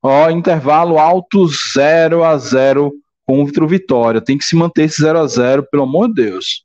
[0.00, 2.92] Ó, intervalo alto 0 a 0
[3.26, 4.20] contra o Vitória.
[4.20, 6.64] Tem que se manter esse 0 a 0 pelo amor de Deus.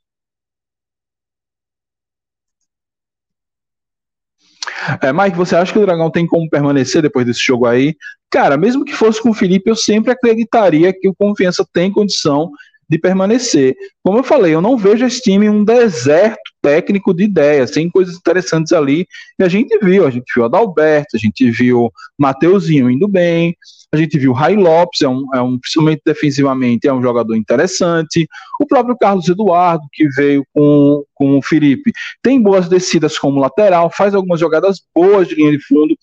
[5.02, 7.96] É, Mike, você acha que o Dragão tem como permanecer depois desse jogo aí?
[8.30, 12.52] Cara, mesmo que fosse com o Felipe, eu sempre acreditaria que o Confiança tem condição
[12.90, 13.76] de permanecer.
[14.04, 18.16] Como eu falei, eu não vejo esse time um deserto técnico de ideias, tem coisas
[18.16, 19.06] interessantes ali,
[19.40, 23.56] e a gente viu, a gente viu Adalberto, a gente viu Mateuzinho indo bem,
[23.92, 28.28] a gente viu Rai Lopes, é um, é um, principalmente defensivamente, é um jogador interessante,
[28.60, 31.92] o próprio Carlos Eduardo, que veio com, com o Felipe,
[32.24, 35.96] tem boas descidas como lateral, faz algumas jogadas boas de linha de fundo,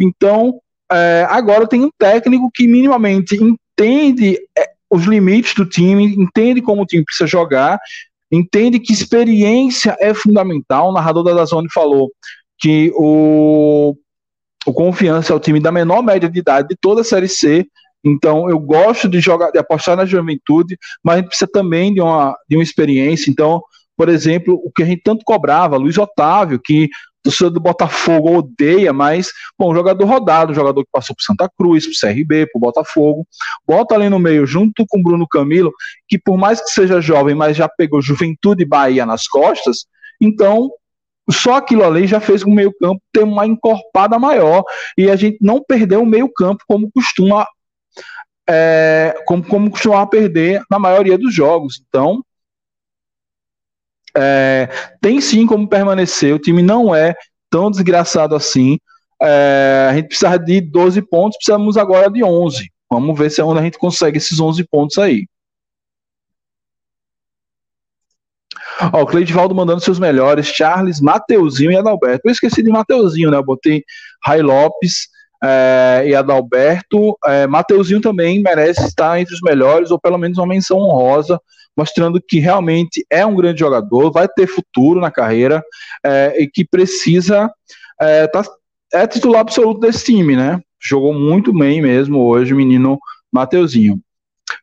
[0.00, 6.62] então é, agora tem um técnico que minimamente entende é, os limites do time, entende
[6.62, 7.78] como o time precisa jogar,
[8.30, 10.88] entende que experiência é fundamental.
[10.88, 12.10] O narrador da Zone falou
[12.58, 13.96] que o,
[14.66, 17.66] o Confiança é o time da menor média de idade de toda a Série C.
[18.04, 22.56] Então, eu gosto de jogar, de apostar na juventude, mas precisa também de uma, de
[22.56, 23.30] uma experiência.
[23.30, 23.62] Então,
[23.96, 26.88] por exemplo, o que a gente tanto cobrava, Luiz Otávio, que
[27.26, 32.08] torcedor do Botafogo odeia, mas, bom, jogador rodado, jogador que passou por Santa Cruz, por
[32.08, 33.26] CRB, por Botafogo,
[33.66, 35.72] bota ali no meio, junto com Bruno Camilo,
[36.08, 39.86] que por mais que seja jovem, mas já pegou Juventude Bahia nas costas,
[40.20, 40.70] então
[41.28, 44.62] só aquilo ali já fez o meio-campo ter uma encorpada maior
[44.96, 47.44] e a gente não perdeu o meio-campo como costuma
[48.48, 51.82] é, como, como costumava perder na maioria dos jogos.
[51.88, 52.22] Então,
[54.16, 54.68] é,
[55.00, 57.14] tem sim como permanecer, o time não é
[57.50, 58.78] tão desgraçado assim.
[59.22, 62.70] É, a gente precisa de 12 pontos, precisamos agora de 11.
[62.90, 65.26] Vamos ver se é onde a gente consegue esses 11 pontos aí.
[68.92, 72.22] Ó, o Cleidivaldo mandando seus melhores, Charles, Mateuzinho e Adalberto.
[72.26, 73.38] Eu esqueci de Mateuzinho, né?
[73.38, 73.82] Eu botei
[74.24, 75.08] Rai Lopes
[75.46, 77.16] é, e Adalberto.
[77.24, 81.40] É, Mateuzinho também merece estar entre os melhores, ou pelo menos uma menção honrosa,
[81.76, 85.62] mostrando que realmente é um grande jogador, vai ter futuro na carreira
[86.04, 87.50] é, e que precisa.
[88.00, 88.42] É, tá,
[88.92, 90.60] é titular absoluto desse time, né?
[90.80, 92.98] Jogou muito bem mesmo hoje menino
[93.32, 94.00] Mateuzinho.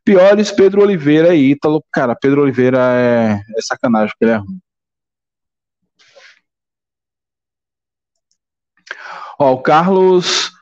[0.04, 1.84] Piores, Pedro Oliveira e Ítalo.
[1.92, 4.60] Cara, Pedro Oliveira é, é sacanagem, porque ele é ruim.
[9.40, 10.53] Ó, o Carlos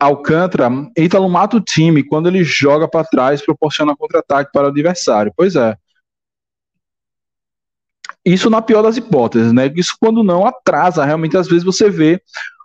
[0.00, 5.32] Alcântara, Ítalo mata o time quando ele joga para trás, proporciona contra-ataque para o adversário.
[5.36, 5.76] Pois é.
[8.24, 9.70] Isso na pior das hipóteses, né?
[9.76, 12.20] Isso quando não atrasa, realmente às vezes você vê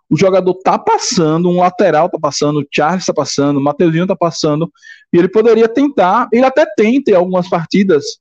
[0.10, 4.16] o jogador tá passando, um lateral tá passando, o Charles tá passando, o Mateuzinho tá
[4.16, 4.72] passando,
[5.12, 8.20] e ele poderia tentar, ele até tenta em algumas partidas,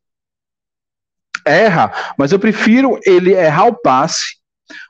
[1.46, 4.38] erra, mas eu prefiro ele errar o passe,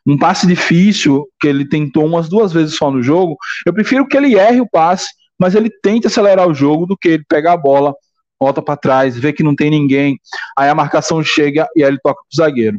[0.06, 4.16] um passe difícil, que ele tentou umas duas vezes só no jogo, eu prefiro que
[4.16, 5.08] ele erre o passe,
[5.38, 7.94] mas ele tente acelerar o jogo do que ele pegar a bola,
[8.40, 10.18] volta para trás, vê que não tem ninguém,
[10.58, 12.78] aí a marcação chega e aí ele toca pro zagueiro.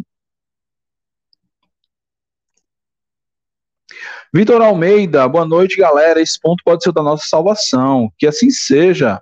[4.34, 6.21] Vitor Almeida, boa noite, galera.
[6.21, 8.12] Esse ponto pode ser da nossa salvação.
[8.17, 9.21] Que assim seja.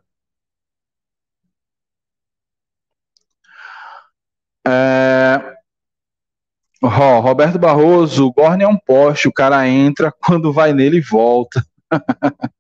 [4.66, 5.53] É...
[6.86, 11.66] Oh, Roberto Barroso, o Gorne é um poste, o cara entra, quando vai nele volta.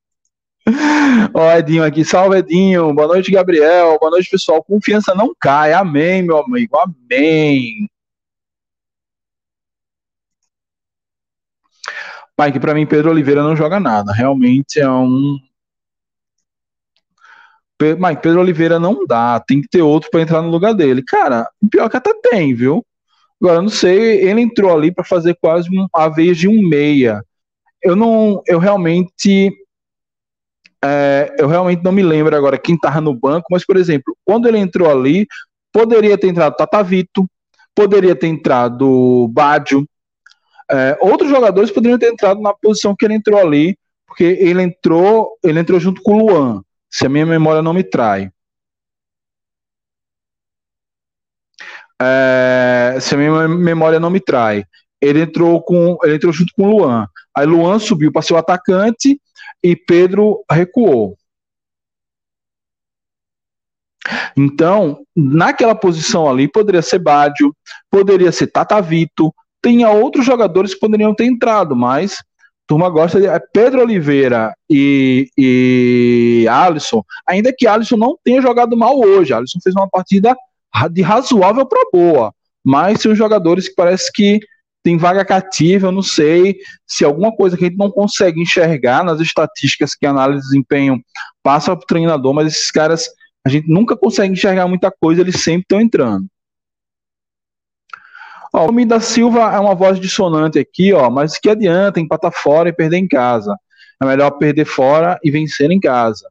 [1.33, 6.21] Ó, Edinho aqui, salve Edinho, boa noite Gabriel, boa noite pessoal, confiança não cai, amém
[6.23, 7.85] meu amigo, amém.
[12.39, 15.37] Mike, para mim Pedro Oliveira não joga nada, realmente é um...
[17.81, 21.03] Mike, Pedro Oliveira não dá, tem que ter outro para entrar no lugar dele.
[21.03, 22.85] Cara, pior que até tem, viu?
[23.43, 27.21] Agora, não sei, ele entrou ali para fazer quase uma vez de um meia.
[27.81, 29.51] Eu não, eu realmente,
[30.81, 34.47] é, eu realmente não me lembro agora quem estava no banco, mas, por exemplo, quando
[34.47, 35.27] ele entrou ali,
[35.73, 37.27] poderia ter entrado Tatavito,
[37.75, 39.85] poderia ter entrado Bádio,
[40.71, 43.77] é, outros jogadores poderiam ter entrado na posição que ele entrou ali,
[44.07, 47.83] porque ele entrou, ele entrou junto com o Luan, se a minha memória não me
[47.83, 48.31] trai.
[52.01, 54.65] É, se a minha memória não me trai,
[55.01, 57.07] ele entrou com ele entrou junto com o Luan.
[57.35, 59.19] Aí Luan subiu para ser o atacante
[59.61, 61.17] e Pedro recuou.
[64.35, 67.55] Então, naquela posição ali, poderia ser Bádio,
[67.89, 72.17] poderia ser Tatavito, tinha outros jogadores que poderiam ter entrado, mas
[72.67, 78.75] turma gosta de é Pedro Oliveira e, e Alisson, ainda que Alisson não tenha jogado
[78.75, 80.35] mal hoje, Alisson fez uma partida
[80.91, 82.33] de razoável para boa,
[82.63, 84.39] mas são jogadores que parece que
[84.83, 89.03] tem vaga cativa, eu não sei se alguma coisa que a gente não consegue enxergar
[89.03, 91.01] nas estatísticas que a análise de desempenho
[91.41, 93.07] passa para o treinador, mas esses caras
[93.45, 96.25] a gente nunca consegue enxergar muita coisa, eles sempre estão entrando.
[98.53, 102.31] Ó, o nome da Silva é uma voz dissonante aqui, ó, mas que adianta empatar
[102.31, 103.55] fora e perder em casa?
[104.01, 106.27] É melhor perder fora e vencer em casa.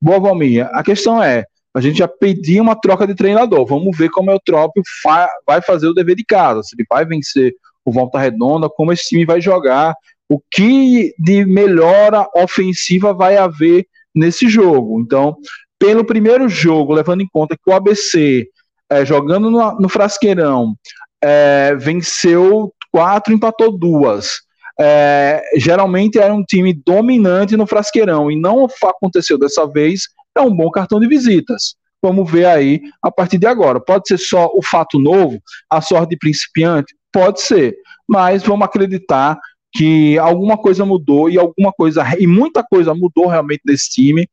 [0.00, 0.68] Boa, Valmir.
[0.72, 3.64] A questão é, a gente já pedia uma troca de treinador.
[3.66, 6.62] Vamos ver como é o Eutrópio fa vai fazer o dever de casa.
[6.62, 7.54] Se ele vai vencer
[7.84, 9.94] o Volta Redonda, como esse time vai jogar,
[10.28, 15.00] o que de melhora ofensiva vai haver nesse jogo.
[15.00, 15.36] Então,
[15.78, 18.46] pelo primeiro jogo, levando em conta que o ABC,
[18.90, 20.74] é, jogando no, no Frasqueirão,
[21.22, 24.42] é, venceu quatro, empatou duas.
[24.78, 30.54] É, geralmente era um time dominante no Frasqueirão e não aconteceu dessa vez é um
[30.54, 31.74] bom cartão de visitas.
[32.02, 33.80] Vamos ver aí a partir de agora.
[33.80, 35.40] Pode ser só o fato novo,
[35.70, 36.94] a sorte de principiante?
[37.12, 37.76] Pode ser,
[38.08, 39.38] mas vamos acreditar
[39.72, 44.28] que alguma coisa mudou e alguma coisa e muita coisa mudou realmente desse time,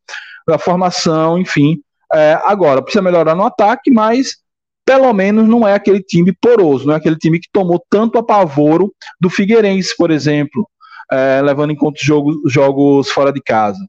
[0.48, 1.80] da formação, enfim.
[2.14, 4.38] É, agora precisa melhorar no ataque, mas
[4.84, 8.92] pelo menos não é aquele time poroso, não é aquele time que tomou tanto apavoro
[9.22, 10.68] do Figueirense, por exemplo,
[11.12, 13.80] é, levando em conta os jogos, jogos fora de casa.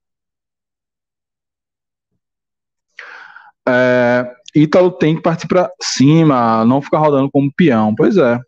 [3.70, 7.94] É, Ítalo tem que partir para cima, não ficar rodando como peão.
[7.94, 8.40] Pois é.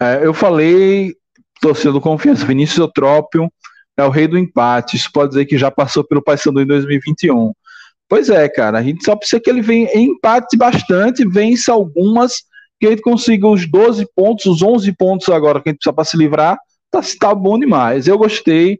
[0.00, 1.14] é eu falei,
[1.60, 3.50] torcedor do Confiança, Vinícius Eutrópio
[3.96, 4.96] é o rei do empate.
[4.96, 7.52] Isso pode dizer que já passou pelo Paysandu em 2021.
[8.08, 12.44] Pois é, cara, a gente só precisa que ele venha em empate bastante, vença algumas
[12.78, 15.92] que a gente consiga os 12 pontos, os 11 pontos agora que a gente precisa
[15.92, 16.58] para se livrar,
[16.90, 18.06] tá, tá bom demais.
[18.06, 18.78] Eu gostei.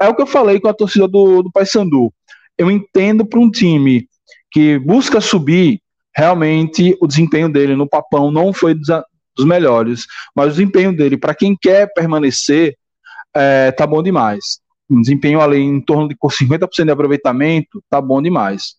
[0.00, 2.12] É, é o que eu falei com a torcida do, do Paysandu.
[2.56, 4.08] Eu entendo para um time
[4.50, 5.80] que busca subir,
[6.14, 8.86] realmente o desempenho dele no papão não foi dos,
[9.36, 12.76] dos melhores, mas o desempenho dele para quem quer permanecer
[13.34, 14.60] é, tá bom demais.
[14.88, 18.76] Um desempenho ali em torno de 50% de aproveitamento, tá bom demais.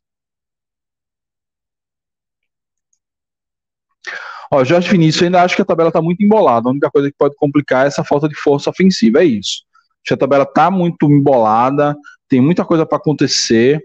[4.51, 6.69] Ó, Jorge Vinícius, ainda acho que a tabela está muito embolada.
[6.69, 9.63] A única coisa que pode complicar é essa falta de força ofensiva, é isso.
[10.03, 11.95] Acho que a tabela está muito embolada,
[12.29, 13.83] tem muita coisa para acontecer.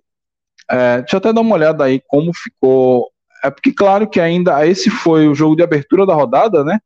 [0.71, 3.11] É, deixa eu até dar uma olhada aí como ficou.
[3.43, 6.79] É porque, claro, que ainda esse foi o jogo de abertura da rodada, né?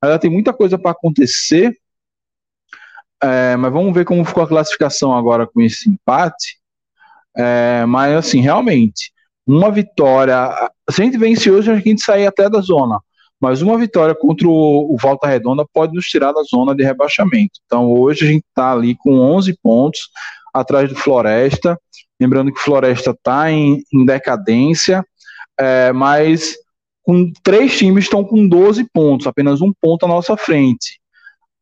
[0.00, 1.76] Ainda tem muita coisa para acontecer.
[3.22, 6.58] É, mas vamos ver como ficou a classificação agora com esse empate.
[7.36, 9.12] É, mas, assim, realmente,
[9.46, 10.48] uma vitória.
[10.90, 13.00] Se a gente vence hoje, a gente sai até da zona
[13.40, 17.60] mas uma vitória contra o, o Volta Redonda pode nos tirar da zona de rebaixamento.
[17.66, 20.08] Então hoje a gente está ali com 11 pontos
[20.52, 21.78] atrás do Floresta,
[22.20, 25.04] lembrando que o Floresta está em, em, decadência,
[25.58, 26.56] é, mas
[27.02, 30.98] com três times estão com 12 pontos, apenas um ponto à nossa frente.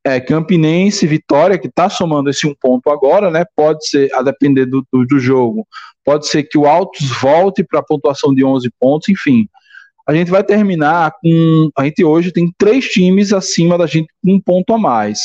[0.07, 3.45] É, Campinense, Vitória, que está somando esse um ponto agora, né?
[3.57, 5.66] Pode ser, a depender do, do, do jogo,
[6.05, 9.49] pode ser que o Altos volte para a pontuação de 11 pontos, enfim
[10.07, 11.70] a gente vai terminar com.
[11.76, 15.20] A gente hoje tem três times acima da gente com um ponto a mais.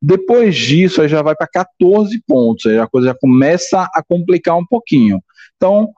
[0.00, 4.56] Depois disso, aí já vai para 14 pontos, aí a coisa já começa a complicar
[4.56, 5.22] um pouquinho.
[5.56, 5.92] Então,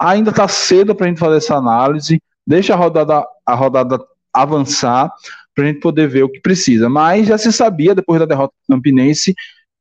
[0.00, 3.98] ainda está cedo para a gente fazer essa análise, deixa a rodada, a rodada
[4.32, 5.12] avançar
[5.54, 6.88] para a gente poder ver o que precisa.
[6.88, 9.34] Mas já se sabia, depois da derrota do Campinense,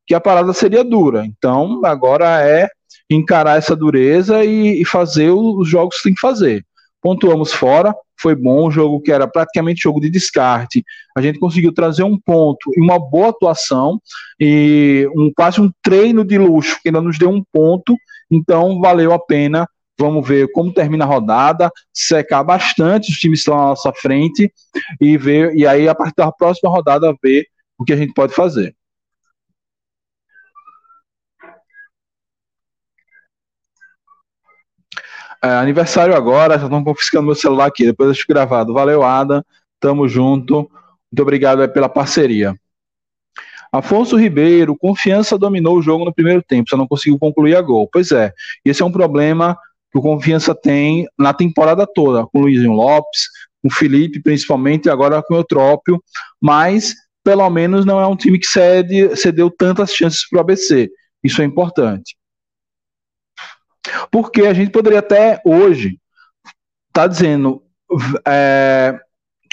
[0.08, 1.24] que a parada seria dura.
[1.24, 2.68] Então, agora é
[3.08, 6.66] encarar essa dureza e, e fazer os jogos que tem que fazer.
[7.08, 10.84] Pontuamos fora, foi bom, um jogo que era praticamente jogo de descarte.
[11.16, 13.98] A gente conseguiu trazer um ponto e uma boa atuação
[14.38, 17.96] e um quase um treino de luxo que ainda nos deu um ponto.
[18.30, 19.66] Então valeu a pena.
[19.98, 24.52] Vamos ver como termina a rodada, secar bastante os times estão à nossa frente
[25.00, 27.46] e ver e aí a partir da próxima rodada ver
[27.80, 28.76] o que a gente pode fazer.
[35.44, 38.74] É, aniversário agora, já estão confiscando meu celular aqui, depois eu deixo gravado.
[38.74, 39.46] Valeu, Ada,
[39.80, 40.70] tamo junto.
[41.12, 42.56] Muito obrigado pela parceria.
[43.72, 47.88] Afonso Ribeiro, confiança dominou o jogo no primeiro tempo, só não conseguiu concluir a gol.
[47.92, 48.32] Pois é,
[48.66, 49.58] esse é um problema
[49.92, 53.28] que o Confiança tem na temporada toda, com o Luizinho Lopes,
[53.62, 56.02] com o Felipe, principalmente, e agora com o Eutrópio,
[56.42, 60.90] mas pelo menos não é um time que cede, cedeu tantas chances para o ABC.
[61.24, 62.16] Isso é importante.
[64.12, 66.00] Porque a gente poderia até hoje
[66.88, 67.62] estar tá dizendo,
[68.26, 69.00] é,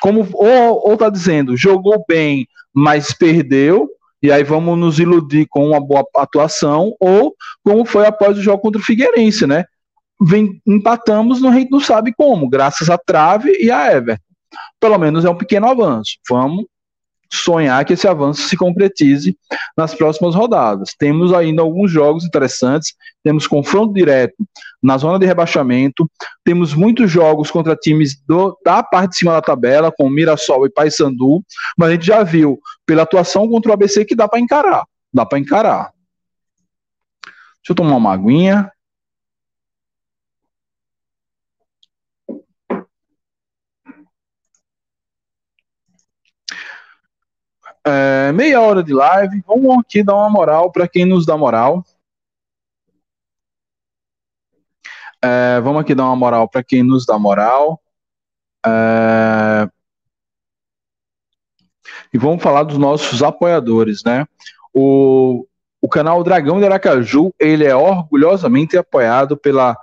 [0.00, 3.88] como ou está dizendo, jogou bem, mas perdeu,
[4.22, 8.62] e aí vamos nos iludir com uma boa atuação, ou como foi após o jogo
[8.62, 9.64] contra o Figueirense, né?
[10.20, 14.22] Vem, empatamos, a gente não sabe como, graças a Trave e a Everton.
[14.80, 16.12] Pelo menos é um pequeno avanço.
[16.28, 16.64] Vamos
[17.36, 19.36] sonhar que esse avanço se concretize
[19.76, 20.94] nas próximas rodadas.
[20.98, 24.34] Temos ainda alguns jogos interessantes, temos confronto direto
[24.82, 26.10] na zona de rebaixamento,
[26.44, 30.70] temos muitos jogos contra times do, da parte de cima da tabela, com Mirassol e
[30.70, 31.42] Paysandu,
[31.76, 35.24] mas a gente já viu pela atuação contra o ABC que dá para encarar, dá
[35.24, 35.90] para encarar.
[37.64, 38.70] Deixa eu tomar uma aguinha.
[47.86, 49.42] É, meia hora de live.
[49.46, 51.84] Vamos aqui dar uma moral para quem nos dá moral.
[55.22, 57.80] É, vamos aqui dar uma moral para quem nos dá moral.
[58.64, 59.68] É,
[62.12, 64.26] e vamos falar dos nossos apoiadores, né?
[64.72, 65.46] O,
[65.82, 69.76] o canal Dragão de Aracaju, ele é orgulhosamente apoiado pela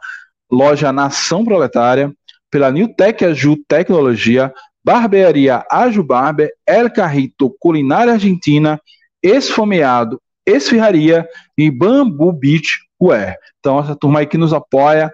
[0.51, 2.11] loja Nação Proletária,
[2.49, 4.53] pela New Tech Aju Tecnologia,
[4.83, 8.79] Barbearia Aju Barber, El Carrito Culinária Argentina,
[9.21, 11.27] Esfomeado Esfirraria
[11.57, 13.37] e Bambu Beach Wear.
[13.59, 15.11] Então, essa turma aí que nos apoia,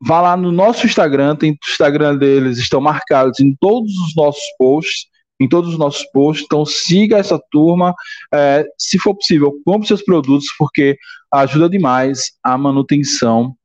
[0.00, 4.44] vá lá no nosso Instagram, tem o Instagram deles, estão marcados em todos os nossos
[4.58, 5.06] posts,
[5.40, 7.94] em todos os nossos posts, então siga essa turma,
[8.32, 10.96] é, se for possível, compre seus produtos, porque
[11.32, 13.56] ajuda demais a manutenção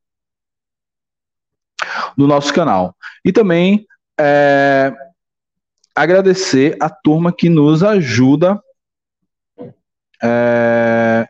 [2.16, 2.96] do nosso canal.
[3.24, 3.86] E também
[4.18, 4.92] é,
[5.98, 8.62] agradecer a turma que nos ajuda.
[10.22, 11.28] É,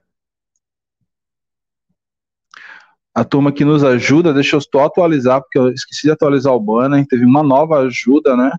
[3.14, 6.61] a turma que nos ajuda, deixa eu só atualizar, porque eu esqueci de atualizar o
[6.61, 8.53] banner, teve uma nova ajuda, né?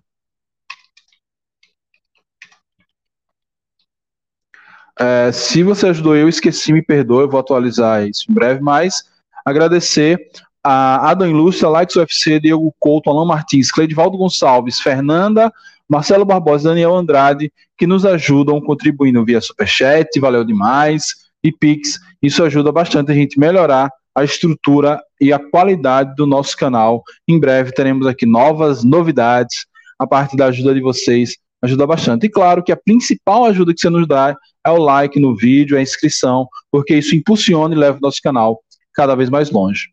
[4.98, 9.02] É, se você ajudou eu, esqueci, me perdoe, eu vou atualizar isso em breve, mas
[9.46, 10.30] agradecer
[10.62, 15.50] a Adam Ilustra, Lights UFC, Diego Couto, Alain Martins, Cleidivaldo Gonçalves, Fernanda
[15.90, 21.06] Marcelo Barbosa e Daniel Andrade, que nos ajudam contribuindo via Superchat, valeu demais,
[21.42, 21.98] e Pix.
[22.22, 27.02] Isso ajuda bastante a gente melhorar a estrutura e a qualidade do nosso canal.
[27.26, 29.66] Em breve teremos aqui novas novidades.
[29.98, 32.26] A parte da ajuda de vocês ajuda bastante.
[32.26, 35.76] E claro que a principal ajuda que você nos dá é o like no vídeo,
[35.76, 38.60] é a inscrição, porque isso impulsiona e leva o nosso canal
[38.94, 39.88] cada vez mais longe.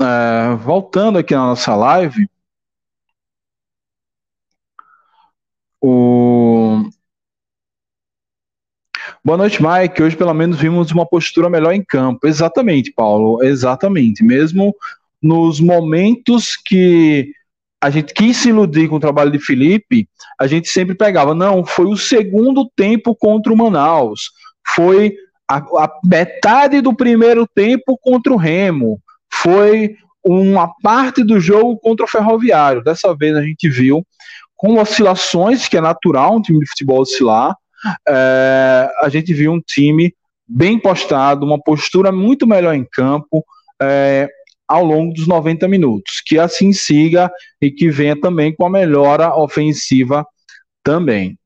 [0.00, 2.28] É, voltando aqui na nossa live,
[5.80, 6.84] o...
[9.24, 10.02] Boa noite, Mike.
[10.02, 12.26] Hoje, pelo menos, vimos uma postura melhor em campo.
[12.26, 13.42] Exatamente, Paulo.
[13.42, 14.22] Exatamente.
[14.22, 14.74] Mesmo
[15.20, 17.32] nos momentos que
[17.80, 20.08] a gente quis se iludir com o trabalho de Felipe,
[20.40, 21.34] a gente sempre pegava.
[21.34, 24.30] Não, foi o segundo tempo contra o Manaus.
[24.74, 25.14] Foi
[25.50, 29.02] a, a metade do primeiro tempo contra o Remo
[29.42, 32.82] foi uma parte do jogo contra o Ferroviário.
[32.82, 34.04] Dessa vez a gente viu
[34.56, 37.54] com oscilações, que é natural um time de futebol oscilar,
[38.08, 40.12] é, a gente viu um time
[40.46, 43.44] bem postado, uma postura muito melhor em campo,
[43.80, 44.28] é,
[44.66, 46.20] ao longo dos 90 minutos.
[46.26, 47.30] Que assim siga
[47.60, 50.26] e que venha também com a melhora ofensiva
[50.82, 51.38] também.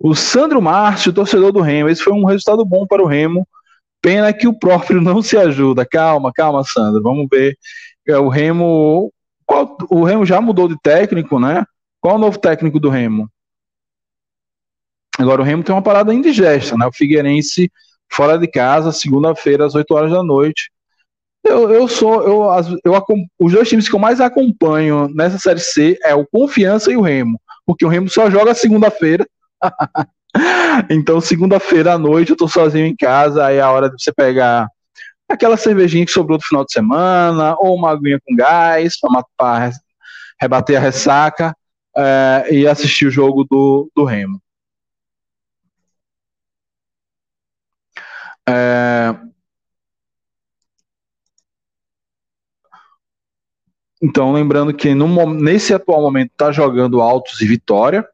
[0.00, 3.46] O Sandro Márcio, torcedor do Remo, esse foi um resultado bom para o Remo.
[4.00, 5.86] Pena que o próprio não se ajuda.
[5.86, 7.02] Calma, calma, Sandro.
[7.02, 7.56] Vamos ver.
[8.06, 9.12] É, o Remo.
[9.44, 11.64] Qual, o Remo já mudou de técnico, né?
[12.00, 13.28] Qual o novo técnico do Remo?
[15.18, 16.86] Agora o Remo tem uma parada indigesta, né?
[16.86, 17.70] O Figueirense
[18.10, 20.70] fora de casa, segunda-feira, às 8 horas da noite.
[21.44, 22.22] Eu, eu sou.
[22.22, 22.42] Eu,
[22.84, 23.04] eu,
[23.38, 27.00] os dois times que eu mais acompanho nessa série C é o Confiança e o
[27.00, 27.40] Remo.
[27.66, 29.26] Porque o Remo só joga segunda-feira.
[30.90, 34.12] então, segunda-feira à noite, eu tô sozinho em casa, aí é a hora de você
[34.12, 34.68] pegar
[35.28, 38.94] aquela cervejinha que sobrou do final de semana, ou uma aguinha com gás,
[39.36, 39.70] para
[40.40, 41.54] rebater a ressaca,
[41.96, 44.40] é, e assistir o jogo do, do Remo.
[48.48, 49.14] É...
[54.00, 58.08] Então, lembrando que no, nesse atual momento está jogando Altos e Vitória.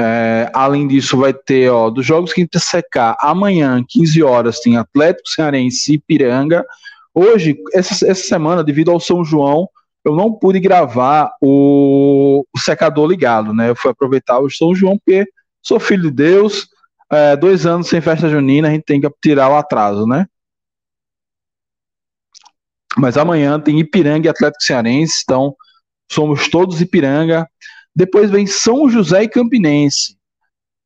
[0.00, 5.28] É, além disso, vai ter, ó, dos jogos que secar, amanhã, 15 horas, tem Atlético
[5.28, 6.64] Cearense e Piranga.
[7.12, 9.68] Hoje, essa, essa semana, devido ao São João,
[10.04, 13.70] eu não pude gravar o, o secador ligado, né?
[13.70, 15.26] Eu fui aproveitar o São João, porque
[15.60, 16.68] sou filho de Deus,
[17.10, 20.26] é, dois anos sem festa junina, a gente tem que tirar o atraso, né?
[22.96, 25.56] Mas amanhã tem Ipiranga e Atlético Cearense, então
[26.10, 27.48] somos todos Ipiranga.
[27.94, 30.16] Depois vem São José e Campinense.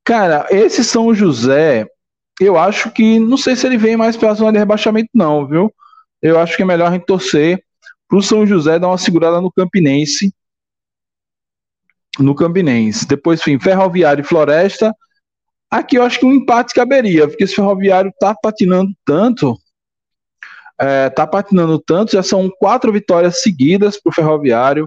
[0.04, 1.86] Cara, esse São José,
[2.40, 5.46] eu acho que não sei se ele vem mais para a zona de rebaixamento, não,
[5.46, 5.72] viu?
[6.20, 7.62] Eu acho que é melhor a gente torcer
[8.08, 10.34] para o São José dar uma segurada no Campinense.
[12.18, 13.06] No Campinense.
[13.06, 14.94] Depois, enfim, Ferroviário e Floresta.
[15.70, 19.58] Aqui eu acho que um empate caberia, porque esse Ferroviário tá patinando tanto,
[20.78, 24.86] é, tá patinando tanto, já são quatro vitórias seguidas para o Ferroviário.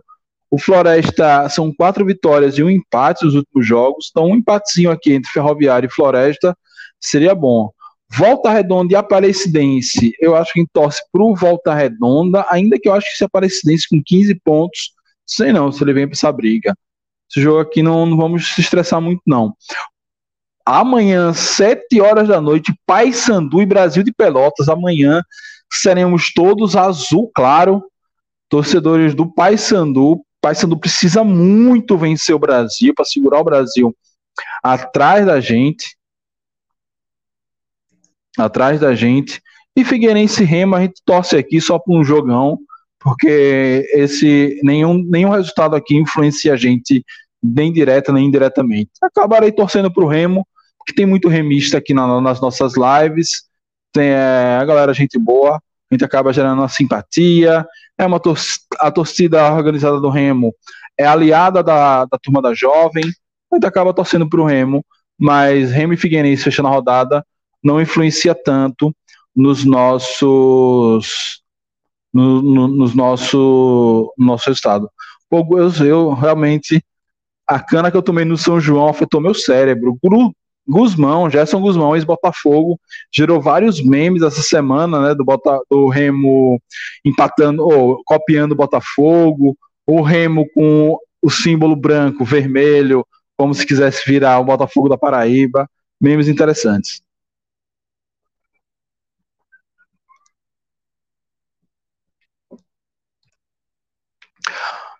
[0.49, 5.13] O Floresta são quatro vitórias e um empate nos últimos jogos, então um empatezinho aqui
[5.13, 6.55] entre Ferroviário e Floresta
[6.99, 7.69] seria bom.
[8.09, 12.93] Volta Redonda e Aparecidense, eu acho que torce para o Volta Redonda, ainda que eu
[12.93, 14.91] acho que esse Aparecidense com 15 pontos,
[15.25, 16.75] sei não se ele vem para essa briga.
[17.29, 19.53] Esse jogo aqui não, não vamos se estressar muito, não.
[20.65, 24.69] Amanhã, 7 horas da noite, Paysandu e Brasil de Pelotas.
[24.69, 25.21] Amanhã
[25.71, 27.83] seremos todos azul claro,
[28.49, 30.23] torcedores do Paysandu.
[30.45, 33.95] Paysandu precisa muito vencer o Brasil para segurar o Brasil
[34.61, 35.97] atrás da gente.
[38.37, 39.41] Atrás da gente.
[39.75, 42.59] E Figueirense Remo, a gente torce aqui só para um jogão,
[42.99, 47.03] porque esse nenhum, nenhum resultado aqui influencia a gente
[47.41, 48.91] nem direta nem indiretamente.
[49.01, 50.47] Acabarei torcendo para o Remo,
[50.85, 53.45] que tem muito remista aqui na, nas nossas lives.
[53.91, 57.65] Tem é, a galera, gente boa, a gente acaba gerando uma simpatia.
[57.97, 58.37] É uma tor
[58.79, 60.53] a torcida organizada do Remo
[60.97, 63.03] é aliada da, da turma da jovem.
[63.51, 64.85] A gente acaba torcendo para o Remo,
[65.17, 67.25] mas Remo e Figueirense fechando a rodada
[67.63, 68.95] não influencia tanto
[69.35, 71.41] nos nossos
[72.13, 74.89] no, no, nos nosso, no nosso estado.
[75.29, 76.81] Pô, eu, eu realmente
[77.45, 79.97] a cana que eu tomei no São João afetou meu cérebro.
[80.67, 82.79] Guzmão, Gerson Guzmão, ex-Botafogo,
[83.13, 86.59] gerou vários memes essa semana, né, do, Bota, do Remo
[87.03, 93.05] empatando, ou copiando o Botafogo, o Remo com o símbolo branco, vermelho,
[93.37, 95.69] como se quisesse virar o Botafogo da Paraíba,
[96.01, 97.01] memes interessantes.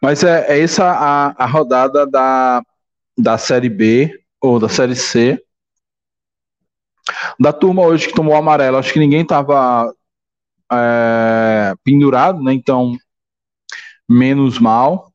[0.02, 2.62] Mas é, é essa a, a rodada da,
[3.18, 5.42] da Série B, ou da Série C,
[7.40, 9.94] da turma hoje que tomou amarelo, acho que ninguém estava
[10.72, 12.54] é, pendurado, né?
[12.54, 12.96] Então,
[14.10, 15.12] menos mal.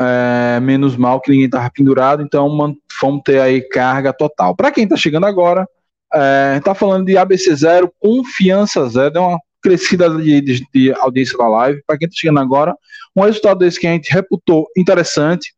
[0.00, 4.54] É, menos mal que ninguém estava pendurado, então vamos ter aí carga total.
[4.54, 5.68] Para quem está chegando agora,
[6.12, 11.38] é, tá falando de ABC 0, confiança 0, deu uma crescida de, de, de audiência
[11.38, 11.82] da live.
[11.86, 12.76] Para quem está chegando agora,
[13.16, 15.53] um resultado desse que a gente reputou interessante,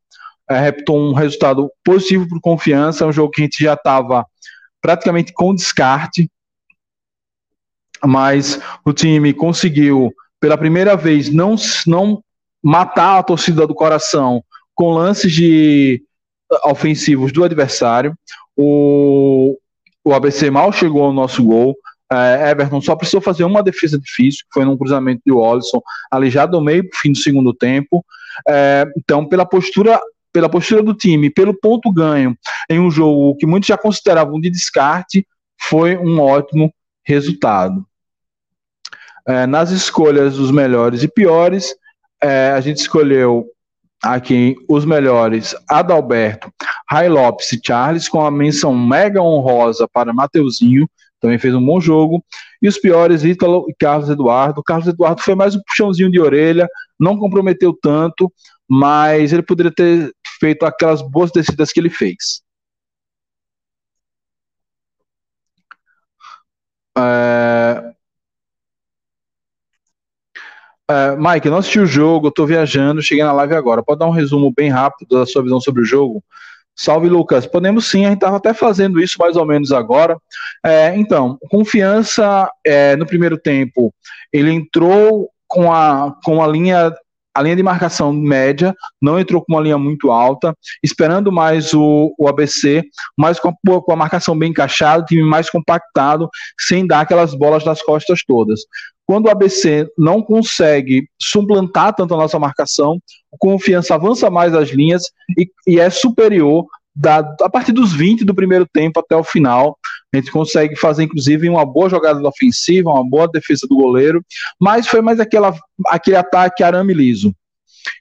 [0.49, 3.05] é, reputou um resultado positivo para confiança.
[3.05, 4.27] É um jogo que a gente já estava
[4.81, 6.31] praticamente com descarte,
[8.05, 12.23] mas o time conseguiu pela primeira vez não, não
[12.63, 14.45] matar a torcida do coração
[14.75, 16.03] com lances de
[16.53, 18.15] uh, ofensivos do adversário.
[18.57, 19.59] O,
[20.05, 21.75] o ABC mal chegou ao nosso gol.
[22.13, 25.81] É, Everton só precisou fazer uma defesa difícil, que foi num cruzamento de Wallison,
[26.13, 28.05] ali já do meio para fim do segundo tempo.
[28.49, 30.01] É, então, pela postura
[30.37, 32.37] pela postura do time, pelo ponto ganho
[32.69, 35.27] em um jogo que muitos já consideravam de descarte,
[35.59, 36.71] foi um ótimo
[37.03, 37.83] resultado.
[39.27, 41.75] É, nas escolhas dos melhores e piores,
[42.23, 43.47] é, a gente escolheu
[44.03, 46.53] aqui os melhores Adalberto,
[46.87, 50.87] Rai Lopes e Charles, com a menção mega honrosa para Mateuzinho,
[51.19, 52.23] também fez um bom jogo.
[52.61, 54.63] E os piores, Ítalo e Carlos Eduardo.
[54.63, 56.69] Carlos Eduardo foi mais um puxãozinho de orelha,
[57.01, 58.31] não comprometeu tanto,
[58.69, 62.43] mas ele poderia ter feito aquelas boas descidas que ele fez.
[66.99, 67.97] É...
[70.89, 73.83] É, Mike, não assisti o jogo, estou viajando, cheguei na live agora.
[73.83, 76.23] Pode dar um resumo bem rápido da sua visão sobre o jogo?
[76.77, 77.47] Salve, Lucas.
[77.47, 80.17] Podemos sim, a gente estava até fazendo isso mais ou menos agora.
[80.65, 83.93] É, então, confiança é, no primeiro tempo,
[84.33, 86.93] ele entrou com a, com a linha
[87.37, 92.15] a linha de marcação média, não entrou com uma linha muito alta, esperando mais o,
[92.19, 92.83] o ABC,
[93.17, 97.63] mas com a, com a marcação bem encaixada, time mais compactado, sem dar aquelas bolas
[97.63, 98.61] nas costas todas.
[99.07, 102.99] Quando o ABC não consegue suplantar tanto a nossa marcação,
[103.31, 105.03] o Confiança avança mais as linhas
[105.39, 106.65] e, e é superior
[106.97, 109.77] da, a partir dos 20 do primeiro tempo até o final.
[110.13, 114.25] A gente consegue fazer, inclusive, uma boa jogada ofensiva, uma boa defesa do goleiro,
[114.59, 115.55] mas foi mais aquela,
[115.89, 117.35] aquele ataque arame liso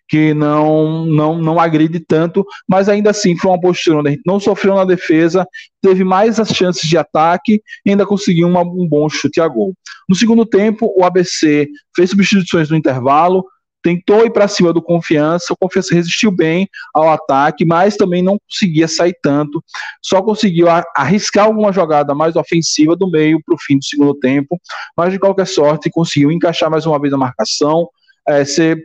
[0.07, 4.23] que não, não, não agride tanto, mas ainda assim foi uma postura onde a gente
[4.25, 5.47] não sofreu na defesa,
[5.81, 9.73] teve mais as chances de ataque e ainda conseguiu uma, um bom chute a gol.
[10.07, 13.45] No segundo tempo, o ABC fez substituições no intervalo,
[13.85, 18.35] tentou ir para cima do Confiança, o Confiança resistiu bem ao ataque, mas também não
[18.39, 19.63] conseguia sair tanto,
[20.01, 20.65] só conseguiu
[20.95, 24.59] arriscar alguma jogada mais ofensiva do meio para o fim do segundo tempo,
[24.97, 27.87] mas de qualquer sorte conseguiu encaixar mais uma vez a marcação,
[28.27, 28.75] é, ser,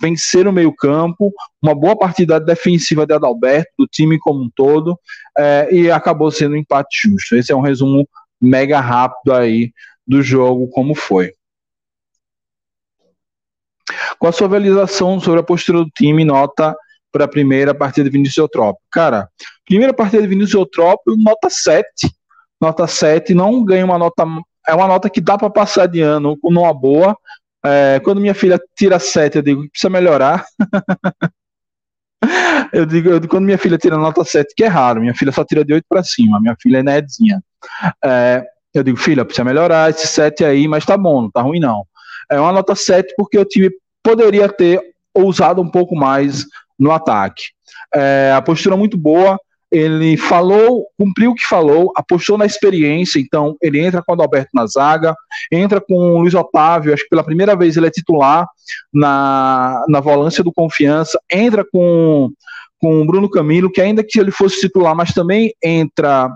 [0.00, 1.32] vencer o meio-campo,
[1.62, 4.98] uma boa partida defensiva de Adalberto, do time como um todo,
[5.38, 7.36] é, e acabou sendo um empate justo.
[7.36, 8.08] Esse é um resumo
[8.40, 9.70] mega rápido aí
[10.04, 11.30] do jogo, como foi.
[14.18, 16.74] Com a sua avaliação sobre a postura do time, nota
[17.10, 18.82] para a primeira partida de Vinícius Eutrópio.
[18.90, 19.28] Cara,
[19.66, 21.84] primeira partida de Vinícius Eutrópio, nota 7.
[22.60, 24.24] Nota 7, não ganha uma nota.
[24.66, 27.16] É uma nota que dá para passar de ano com uma boa,
[27.64, 30.44] é, quando minha filha tira 7, eu digo que precisa melhorar.
[32.72, 35.44] eu, digo, eu quando minha filha tira nota 7, que é raro, minha filha só
[35.44, 37.40] tira de 8 para cima, minha filha é nedzinha.
[38.04, 41.60] É, eu digo, filha, precisa melhorar esse 7 aí, mas tá bom, não tá ruim
[41.60, 41.86] não.
[42.32, 43.70] É uma nota 7 porque o time
[44.02, 44.80] poderia ter
[45.14, 46.46] ousado um pouco mais
[46.78, 47.44] no ataque.
[47.94, 49.38] É, a postura muito boa,
[49.70, 54.50] ele falou, cumpriu o que falou, apostou na experiência, então ele entra com o Adalberto
[54.54, 55.14] na zaga,
[55.50, 58.46] entra com o Luiz Otávio, acho que pela primeira vez ele é titular
[58.92, 62.30] na, na volância do Confiança, entra com,
[62.78, 66.30] com o Bruno Camilo, que ainda que ele fosse titular, mas também entra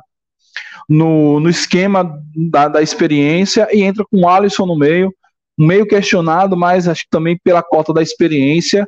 [0.88, 5.12] no, no esquema da, da experiência e entra com o Alisson no meio,
[5.56, 8.86] meio questionado, mas acho que também pela cota da experiência,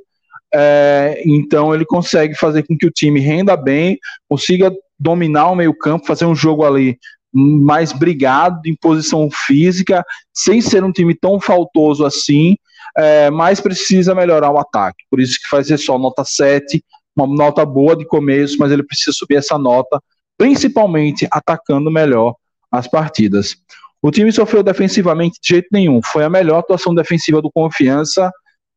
[0.54, 3.98] é, então ele consegue fazer com que o time renda bem,
[4.28, 6.98] consiga dominar o meio-campo, fazer um jogo ali
[7.32, 12.56] mais brigado, em posição física, sem ser um time tão faltoso assim,
[12.96, 15.04] é, mas precisa melhorar o ataque.
[15.10, 16.82] Por isso que fazer só nota 7,
[17.14, 20.00] uma nota boa de começo, mas ele precisa subir essa nota,
[20.36, 22.34] principalmente atacando melhor
[22.70, 23.56] as partidas.
[24.00, 26.00] O time sofreu defensivamente de jeito nenhum.
[26.02, 28.30] Foi a melhor atuação defensiva do Confiança,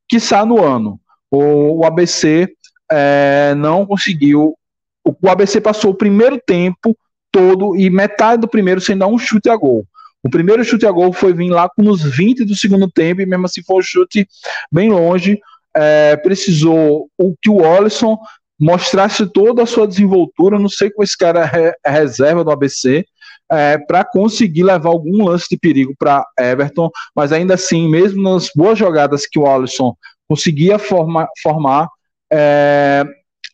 [0.10, 1.00] que está no ano
[1.32, 2.50] o, o ABC
[2.92, 4.56] é, não conseguiu.
[5.04, 6.96] O, o ABC passou o primeiro tempo
[7.32, 9.86] todo e metade do primeiro sem dar um chute a gol.
[10.22, 13.46] O primeiro chute a gol foi vir lá nos 20 do segundo tempo, e mesmo
[13.46, 14.28] assim foi um chute
[14.72, 15.40] bem longe.
[15.76, 18.18] É, precisou o que o Olisson
[18.60, 20.60] mostrasse toda a sua desenvoltura.
[20.60, 23.06] Não sei como esse cara é, é reserva do ABC.
[23.52, 28.50] É, para conseguir levar algum lance de perigo para Everton, mas ainda assim, mesmo nas
[28.56, 29.94] boas jogadas que o Alisson
[30.28, 31.90] conseguia forma, formar.
[32.32, 33.04] É,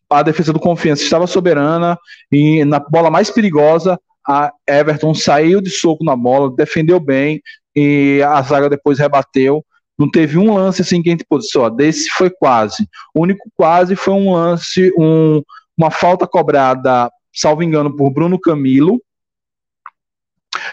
[0.09, 1.97] a defesa do Confiança estava soberana
[2.31, 7.41] e na bola mais perigosa, a Everton saiu de soco na bola, defendeu bem
[7.75, 9.63] e a zaga depois rebateu.
[9.97, 11.47] Não teve um lance assim que a gente pôde.
[11.75, 12.87] Desse foi quase.
[13.15, 15.41] O único quase foi um lance, um,
[15.77, 19.01] uma falta cobrada, salvo engano, por Bruno Camilo,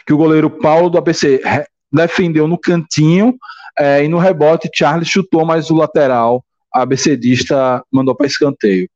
[0.06, 1.40] que o goleiro Paulo do ABC
[1.92, 3.36] defendeu no cantinho,
[3.78, 8.88] é, e no rebote, Charles chutou, mas o lateral, ABCdista, mandou para escanteio.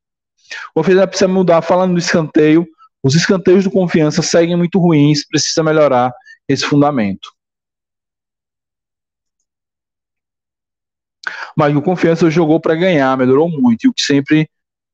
[0.74, 1.62] O Confiança precisa mudar.
[1.62, 2.66] Falando do escanteio,
[3.02, 6.12] os escanteios do Confiança seguem muito ruins, precisa melhorar
[6.48, 7.28] esse fundamento.
[11.56, 13.84] Mas o Confiança jogou para ganhar, melhorou muito.
[13.84, 14.48] E o que sempre,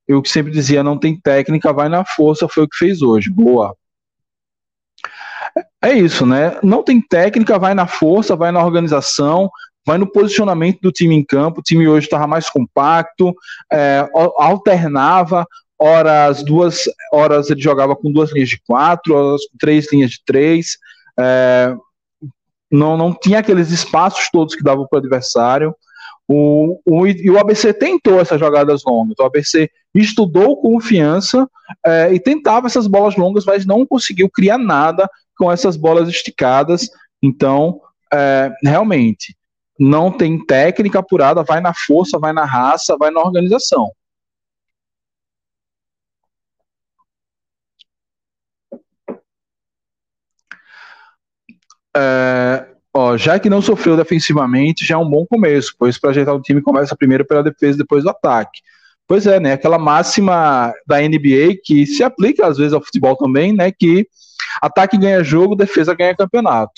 [0.08, 3.30] eu que sempre dizia, não tem técnica, vai na força, foi o que fez hoje.
[3.30, 3.76] Boa.
[5.82, 6.58] É isso, né?
[6.62, 9.50] Não tem técnica, vai na força, vai na organização,
[9.86, 11.60] vai no posicionamento do time em campo.
[11.60, 13.34] O time hoje estava mais compacto,
[13.72, 15.46] é, alternava.
[15.78, 20.22] Horas, duas horas ele jogava com duas linhas de quatro, horas com três linhas de
[20.24, 20.78] três.
[21.18, 21.74] É,
[22.70, 25.74] não, não tinha aqueles espaços todos que davam para o adversário.
[26.26, 29.16] O, o, e o ABC tentou essas jogadas longas.
[29.18, 31.48] O ABC estudou confiança
[31.84, 36.88] é, e tentava essas bolas longas, mas não conseguiu criar nada com essas bolas esticadas.
[37.22, 37.80] Então,
[38.12, 39.36] é, realmente,
[39.78, 43.90] não tem técnica apurada, vai na força, vai na raça, vai na organização.
[51.96, 52.23] É,
[53.16, 56.62] já que não sofreu defensivamente, já é um bom começo, pois para ajeitar o time
[56.62, 58.60] começa primeiro pela defesa, depois do ataque.
[59.06, 59.52] Pois é, né?
[59.52, 63.70] Aquela máxima da NBA que se aplica às vezes ao futebol também, né?
[63.70, 64.06] Que
[64.62, 66.72] ataque ganha jogo, defesa ganha campeonato.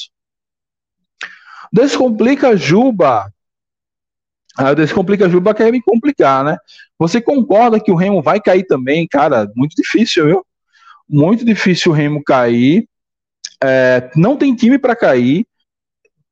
[1.73, 3.31] Descomplica Juba.
[4.57, 6.57] Ah, Descomplica Juba quer me complicar, né?
[6.99, 9.07] Você concorda que o Remo vai cair também?
[9.07, 10.47] Cara, muito difícil, viu?
[11.09, 12.89] Muito difícil o Remo cair.
[13.63, 15.47] É, não tem time para cair.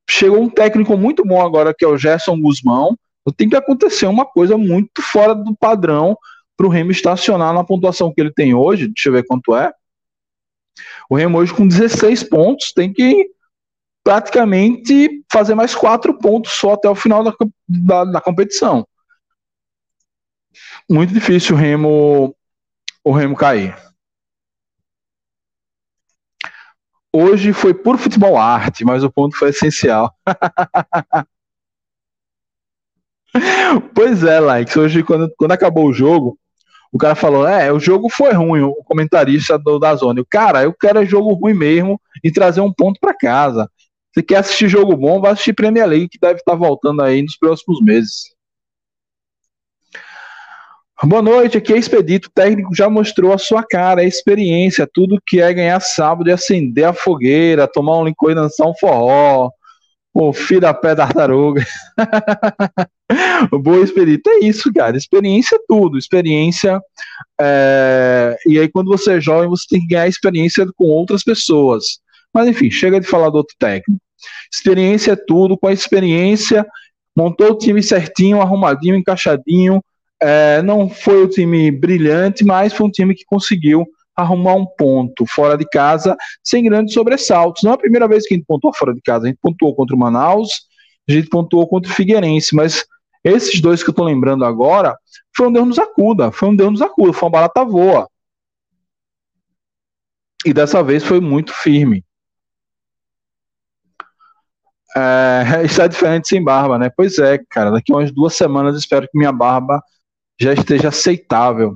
[0.09, 2.97] Chegou um técnico muito bom agora, que é o Gerson Guzmão.
[3.35, 6.15] Tem que acontecer uma coisa muito fora do padrão
[6.55, 8.87] para o Remo estacionar na pontuação que ele tem hoje.
[8.87, 9.73] Deixa eu ver quanto é.
[11.09, 13.29] O Remo hoje com 16 pontos tem que
[14.03, 17.33] praticamente fazer mais quatro pontos só até o final da,
[17.67, 18.87] da, da competição.
[20.89, 22.35] Muito difícil o Remo,
[23.03, 23.75] o Remo cair.
[27.17, 30.13] Hoje foi puro futebol arte, mas o ponto foi essencial.
[33.95, 34.75] pois é, Likes.
[34.75, 36.37] Hoje, quando, quando acabou o jogo,
[36.91, 40.19] o cara falou: É, o jogo foi ruim, o comentarista do, da zona.
[40.19, 43.71] Eu, cara, eu quero jogo ruim mesmo e trazer um ponto para casa.
[44.13, 47.37] Se quer assistir jogo bom, vai assistir Premier League, que deve estar voltando aí nos
[47.37, 48.34] próximos meses.
[51.03, 52.29] Boa noite, aqui é Expedito.
[52.29, 56.31] O técnico já mostrou a sua cara, a experiência, tudo que é ganhar sábado e
[56.31, 59.49] acender a fogueira, tomar um licor e dançar um forró.
[60.13, 61.65] O filho da pé da tartaruga.
[63.61, 64.29] Boa Expedito.
[64.29, 64.95] É isso, cara.
[64.95, 65.97] Experiência é tudo.
[65.97, 66.79] Experiência.
[67.39, 68.37] É...
[68.47, 71.99] E aí, quando você é jovem, você tem que ganhar experiência com outras pessoas.
[72.33, 74.01] Mas enfim, chega de falar do outro técnico.
[74.51, 76.65] Experiência é tudo, com a experiência,
[77.13, 79.83] montou o time certinho, arrumadinho, encaixadinho.
[80.21, 83.85] É, não foi o time brilhante, mas foi um time que conseguiu
[84.15, 87.63] arrumar um ponto fora de casa sem grandes sobressaltos.
[87.63, 89.75] Não é a primeira vez que a gente pontuou fora de casa, a gente pontuou
[89.75, 90.67] contra o Manaus,
[91.07, 92.85] a gente pontuou contra o Figueirense, mas
[93.23, 94.97] esses dois que eu estou lembrando agora
[95.35, 98.09] foi um Deus nos acuda, foi um Deus nos acuda, foi uma barata voa.
[100.45, 102.05] E dessa vez foi muito firme.
[104.95, 106.89] É, está diferente sem barba, né?
[106.95, 107.71] Pois é, cara.
[107.71, 109.83] Daqui a umas duas semanas espero que minha barba
[110.39, 111.75] já esteja aceitável.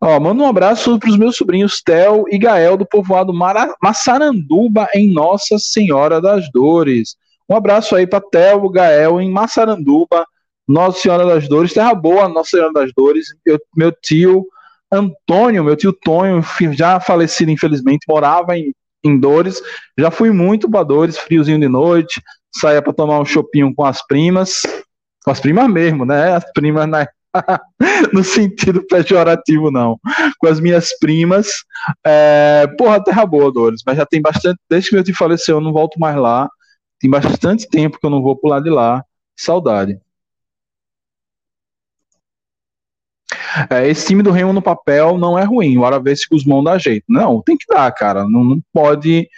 [0.00, 4.86] Ó, manda um abraço para os meus sobrinhos Theo e Gael do povoado Mara Massaranduba,
[4.94, 7.16] em Nossa Senhora das Dores.
[7.48, 10.26] Um abraço aí para Theo, Gael em Massaranduba,
[10.68, 13.28] Nossa Senhora das Dores, terra boa, Nossa Senhora das Dores.
[13.46, 14.46] Eu, meu tio
[14.92, 19.60] Antônio, meu tio Tonho, já falecido infelizmente, morava em em Dores.
[19.98, 22.22] Já fui muito para Dores, friozinho de noite,
[22.56, 24.62] saía para tomar um chopinho com as primas,
[25.24, 26.34] com as primas mesmo, né?
[26.34, 27.06] As primas né?
[28.12, 29.98] no sentido pejorativo, não.
[30.38, 31.48] Com as minhas primas.
[32.06, 32.66] É...
[32.78, 34.58] Porra, terra boa, Dores, mas já tem bastante.
[34.68, 36.48] Desde que meu tio faleceu, eu não volto mais lá.
[37.00, 39.02] Tem bastante tempo que eu não vou pular de lá.
[39.36, 39.98] Saudade.
[43.70, 46.76] É, esse time do Remo no papel não é ruim, hora ver se Guzmão dá
[46.76, 47.04] jeito.
[47.08, 48.24] Não, tem que dar, cara.
[48.28, 49.28] Não, não pode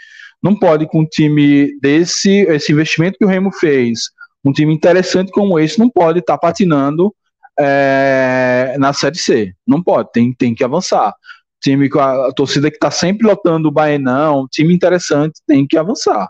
[0.42, 4.10] não pode com um time desse, esse investimento que o Remo fez,
[4.46, 7.14] um time interessante como esse, não pode estar tá patinando
[7.58, 9.54] é, na Série C.
[9.66, 11.12] Não pode, tem, tem que avançar.
[11.60, 15.76] Time com a, a torcida que está sempre lotando o Baenão, time interessante, tem que
[15.76, 16.28] avançar.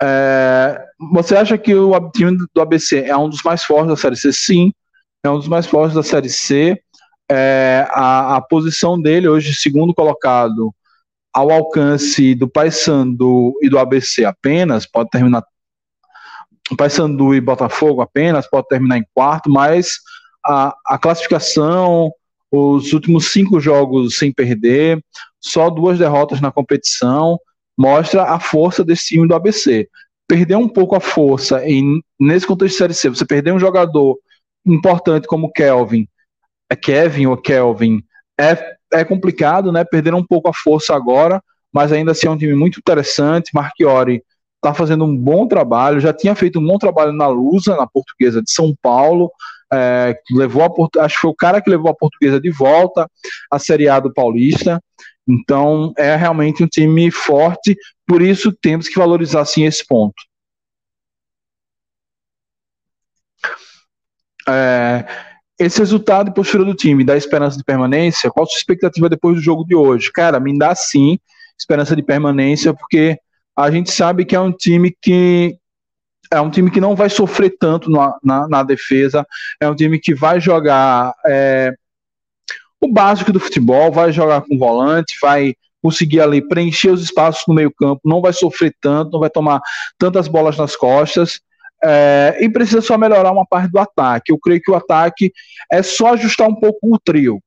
[0.00, 0.80] É,
[1.12, 4.32] você acha que o time do ABC é um dos mais fortes da Série C?
[4.32, 4.72] Sim,
[5.24, 6.80] é um dos mais fortes da Série C.
[7.30, 10.72] É, a, a, posição dele hoje, segundo colocado,
[11.38, 15.44] ao alcance do Paysandu e do ABC apenas, pode terminar.
[16.76, 19.98] Paysandu e Botafogo apenas, pode terminar em quarto, mas
[20.44, 22.10] a, a classificação,
[22.50, 25.00] os últimos cinco jogos sem perder,
[25.40, 27.38] só duas derrotas na competição
[27.76, 29.88] mostra a força desse time do ABC.
[30.26, 34.18] Perder um pouco a força em, nesse contexto de Série C, você perder um jogador
[34.66, 36.08] importante como Kelvin,
[36.68, 38.02] é Kevin ou Kelvin,
[38.38, 39.84] é, é complicado, né?
[39.84, 43.50] Perderam um pouco a força agora, mas ainda assim é um time muito interessante.
[43.54, 44.22] Marchiori
[44.56, 48.42] está fazendo um bom trabalho, já tinha feito um bom trabalho na Lusa, na portuguesa
[48.42, 49.30] de São Paulo,
[49.72, 53.08] é, levou a, acho que foi o cara que levou a portuguesa de volta
[53.50, 54.82] à Série A do Paulista.
[55.28, 57.76] Então é realmente um time forte,
[58.06, 60.16] por isso temos que valorizar sim esse ponto.
[64.48, 65.04] É,
[65.58, 68.30] esse resultado e postura do time dá esperança de permanência?
[68.30, 70.12] Qual a sua expectativa depois do jogo de hoje?
[70.12, 71.18] Cara, me dá sim
[71.58, 73.18] esperança de permanência, porque
[73.56, 75.58] a gente sabe que é um time que
[76.30, 79.26] é um time que não vai sofrer tanto na, na, na defesa,
[79.60, 81.72] é um time que vai jogar é,
[82.80, 87.54] o básico do futebol, vai jogar com volante, vai conseguir ali preencher os espaços no
[87.54, 89.60] meio campo, não vai sofrer tanto, não vai tomar
[89.96, 91.40] tantas bolas nas costas,
[91.82, 94.32] é, e precisa só melhorar uma parte do ataque.
[94.32, 95.32] Eu creio que o ataque
[95.70, 97.40] é só ajustar um pouco o trio.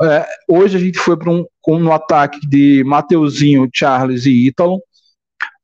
[0.00, 4.80] É, hoje a gente foi para um, um ataque de Mateuzinho, Charles e Ítalo.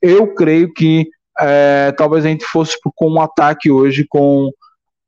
[0.01, 1.09] Eu creio que
[1.41, 4.51] é, talvez a gente fosse com um ataque hoje com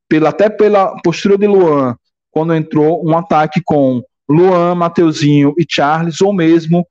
[0.07, 1.95] pela, até pela postura de Luan,
[2.31, 6.85] quando entrou um ataque com Luan, Mateuzinho e Charles, ou mesmo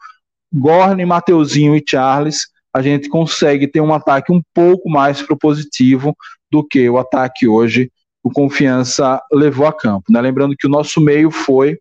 [0.53, 6.17] Gorne, Mateuzinho e Charles, a gente consegue ter um ataque um pouco mais propositivo
[6.51, 7.91] do que o ataque hoje
[8.23, 10.13] o Confiança levou a campo.
[10.13, 10.21] Né?
[10.21, 11.79] Lembrando que o nosso meio foi.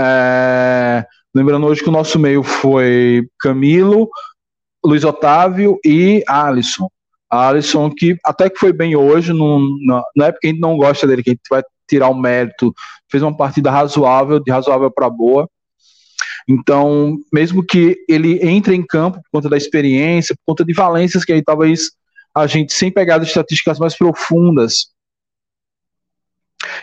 [0.00, 1.04] É,
[1.34, 4.08] lembrando hoje que o nosso meio foi Camilo,
[4.84, 6.90] Luiz Otávio e Alisson.
[7.30, 9.60] Alisson, que até que foi bem hoje, não,
[10.14, 12.74] não é porque a gente não gosta dele, que a gente vai tirar o mérito,
[13.10, 15.48] fez uma partida razoável, de razoável para boa.
[16.48, 21.24] Então, mesmo que ele entre em campo por conta da experiência, por conta de valências
[21.24, 21.92] que aí talvez
[22.34, 24.92] a gente, sem pegar as estatísticas mais profundas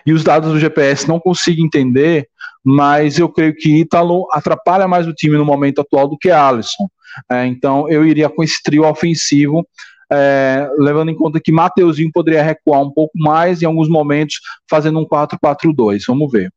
[0.06, 2.28] e os dados do GPS não consiga entender,
[2.64, 6.88] mas eu creio que Ítalo atrapalha mais o time no momento atual do que Alisson.
[7.32, 9.68] É, então eu iria com esse trio ofensivo,
[10.12, 14.40] é, levando em conta que Mateuzinho poderia recuar um pouco mais em alguns momentos,
[14.70, 16.04] fazendo um 4-4-2.
[16.08, 16.52] Vamos ver.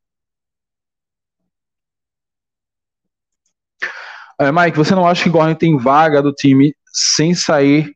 [4.42, 7.94] É, Mike, você não acha que Gordon tem vaga do time sem sair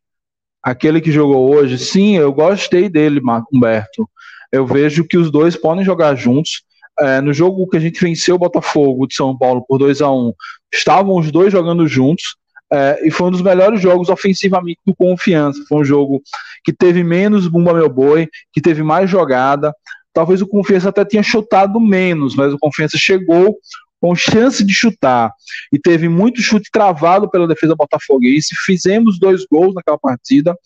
[0.62, 1.76] aquele que jogou hoje?
[1.76, 3.20] Sim, eu gostei dele,
[3.52, 4.08] Humberto.
[4.52, 6.62] Eu vejo que os dois podem jogar juntos.
[7.00, 10.08] É, no jogo que a gente venceu o Botafogo de São Paulo por 2 a
[10.08, 10.32] 1
[10.72, 12.36] estavam os dois jogando juntos.
[12.72, 15.60] É, e foi um dos melhores jogos ofensivamente do Confiança.
[15.68, 16.22] Foi um jogo
[16.62, 19.74] que teve menos Bumba Meu Boi, que teve mais jogada.
[20.12, 23.58] Talvez o Confiança até tenha chutado menos, mas o Confiança chegou
[24.06, 25.32] com chance de chutar
[25.72, 28.54] e teve muito chute travado pela defesa botafoguense.
[28.64, 30.56] Fizemos dois gols naquela partida,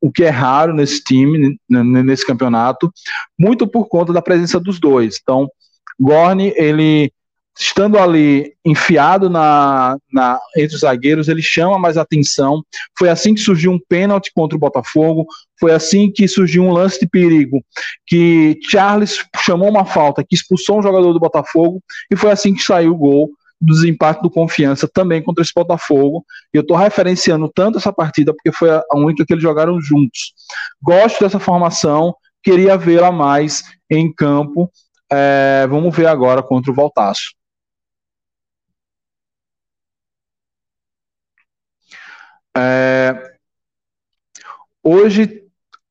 [0.00, 2.88] o que é raro nesse time, nesse campeonato,
[3.36, 5.18] muito por conta da presença dos dois.
[5.20, 5.48] Então,
[5.98, 7.12] Gorni, ele
[7.60, 12.64] estando ali enfiado na, na, entre os zagueiros, ele chama mais atenção.
[12.98, 15.26] Foi assim que surgiu um pênalti contra o Botafogo,
[15.58, 17.62] foi assim que surgiu um lance de perigo,
[18.06, 22.62] que Charles chamou uma falta, que expulsou um jogador do Botafogo, e foi assim que
[22.62, 23.30] saiu o gol
[23.60, 26.24] do desempate do Confiança também contra esse Botafogo.
[26.54, 30.32] E eu estou referenciando tanto essa partida porque foi a única que eles jogaram juntos.
[30.82, 34.70] Gosto dessa formação, queria vê-la mais em campo.
[35.12, 37.38] É, vamos ver agora contra o Voltaço.
[42.56, 43.14] É,
[44.82, 45.44] hoje,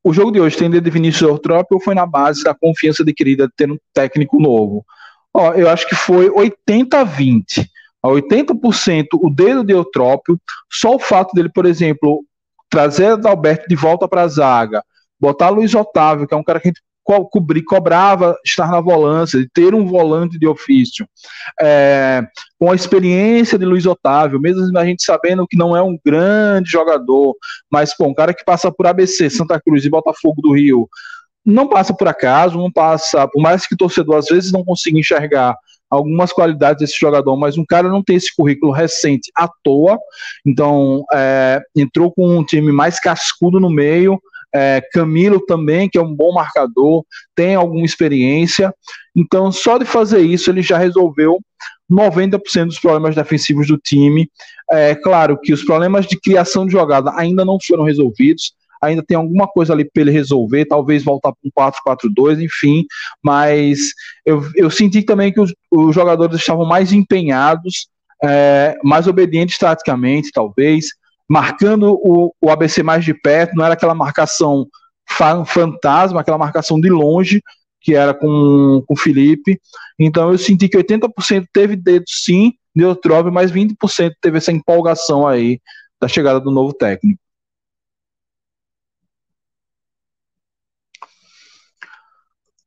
[0.04, 3.48] o jogo de hoje tem de Vinícius Eutrópio ou foi na base da confiança adquirida
[3.48, 4.86] de ter um técnico novo?
[5.34, 7.70] Ó, eu acho que foi 80 a 20.
[8.02, 10.40] A 80% o dedo de Eutrópio,
[10.72, 12.24] só o fato dele, por exemplo,
[12.70, 14.84] trazer Adalberto de volta para a zaga,
[15.20, 17.28] botar Luiz Otávio, que é um cara que a gente co
[17.66, 21.08] cobrava estar na volância, ter um volante de ofício.
[21.60, 22.22] É,
[22.60, 26.70] com a experiência de Luiz Otávio, mesmo a gente sabendo que não é um grande
[26.70, 27.36] jogador,
[27.72, 30.88] mas pô, um cara que passa por ABC, Santa Cruz e Botafogo do Rio,
[31.44, 35.00] não passa por acaso, não passa, por mais que o torcedor às vezes não consiga
[35.00, 35.56] enxergar
[35.90, 39.98] algumas qualidades desse jogador, mas um cara não tem esse currículo recente à toa,
[40.46, 44.22] então é, entrou com um time mais cascudo no meio,
[44.54, 47.04] é, Camilo também, que é um bom marcador,
[47.36, 48.74] tem alguma experiência.
[49.16, 51.40] Então, só de fazer isso, ele já resolveu
[51.92, 54.30] 90% dos problemas defensivos do time.
[54.70, 58.54] É claro que os problemas de criação de jogada ainda não foram resolvidos.
[58.82, 62.86] Ainda tem alguma coisa ali para ele resolver, talvez voltar para um 4-4-2, enfim.
[63.22, 63.92] Mas
[64.26, 67.90] eu, eu senti também que os, os jogadores estavam mais empenhados,
[68.24, 70.88] é, mais obedientes taticamente, talvez
[71.30, 74.68] marcando o, o ABC mais de perto, não era aquela marcação
[75.46, 77.42] fantasma, aquela marcação de longe,
[77.82, 79.60] que era com, com o Felipe.
[79.98, 83.76] Então eu senti que 80% teve dedo sim, Neutrove, mas 20%
[84.20, 85.60] teve essa empolgação aí
[86.02, 87.20] da chegada do novo técnico.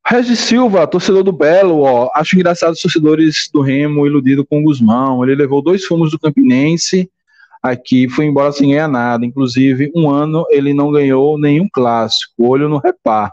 [0.05, 4.63] Regis Silva, torcedor do Belo, ó, acho engraçado os torcedores do Remo iludido com o
[4.63, 5.23] Guzmão.
[5.23, 7.09] Ele levou dois fumos do Campinense
[7.63, 9.25] aqui, foi embora sem ganhar nada.
[9.25, 12.33] Inclusive, um ano ele não ganhou nenhum clássico.
[12.45, 13.31] Olho no repar.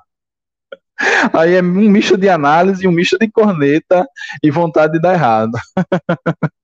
[1.32, 4.06] Aí é um misto de análise, um misto de corneta
[4.42, 5.52] e vontade de dar errado.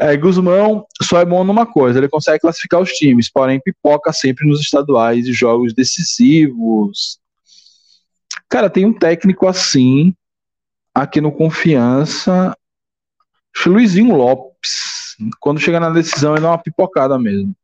[0.00, 4.48] É, Guzmão só é bom numa coisa, ele consegue classificar os times, porém pipoca sempre
[4.48, 7.18] nos estaduais e jogos decisivos.
[8.48, 10.14] Cara, tem um técnico assim,
[10.94, 12.56] aqui no Confiança,
[13.66, 15.07] Luizinho Lopes.
[15.40, 17.54] Quando chega na decisão, ele dá uma pipocada mesmo.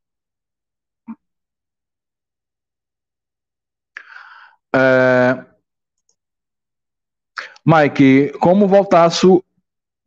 [4.74, 5.44] É...
[7.64, 9.42] Mike, como Voltaço,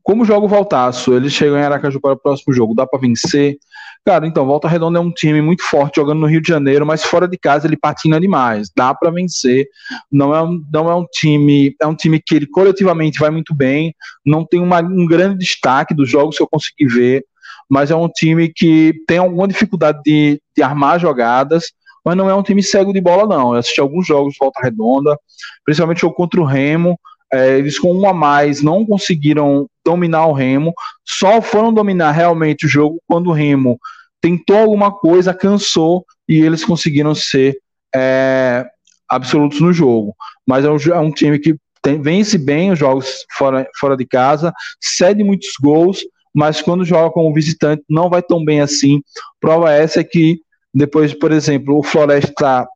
[0.03, 1.13] como joga o Voltaço?
[1.13, 3.57] Eles chegam em Aracaju para o próximo jogo, dá para vencer?
[4.05, 7.03] Cara, então, Volta Redonda é um time muito forte jogando no Rio de Janeiro, mas
[7.03, 8.69] fora de casa ele patina demais.
[8.73, 9.67] Dá para vencer.
[10.09, 13.53] Não é, um, não é um time, é um time que ele coletivamente vai muito
[13.53, 13.93] bem.
[14.25, 17.25] Não tem uma, um grande destaque dos jogos que eu consegui ver,
[17.69, 21.71] mas é um time que tem alguma dificuldade de, de armar jogadas,
[22.03, 23.53] mas não é um time cego de bola, não.
[23.53, 25.19] Eu assisti alguns jogos de Volta Redonda,
[25.65, 26.97] principalmente o contra o Remo.
[27.31, 30.73] É, eles com um a mais não conseguiram dominar o Remo,
[31.05, 33.77] só foram dominar realmente o jogo quando o Remo
[34.21, 37.57] tentou alguma coisa, cansou e eles conseguiram ser
[37.93, 38.65] é,
[39.09, 40.15] absolutos no jogo.
[40.45, 44.05] Mas é um, é um time que tem, vence bem os jogos fora, fora de
[44.05, 45.99] casa, cede muitos gols,
[46.37, 49.01] mas quando joga como visitante não vai tão bem assim.
[49.41, 50.39] Prova essa é que
[50.71, 52.67] depois, por exemplo, o Floresta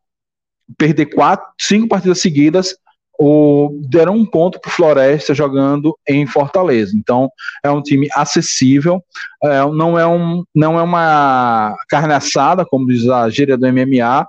[0.76, 2.76] perder quatro, cinco partidas seguidas,
[3.20, 6.94] o, deram um ponto para o Floresta jogando em Fortaleza.
[6.96, 7.30] Então
[7.64, 9.00] é um time acessível,
[9.44, 14.26] é, não, é um, não é uma carne assada, como diz a gíria do MMA,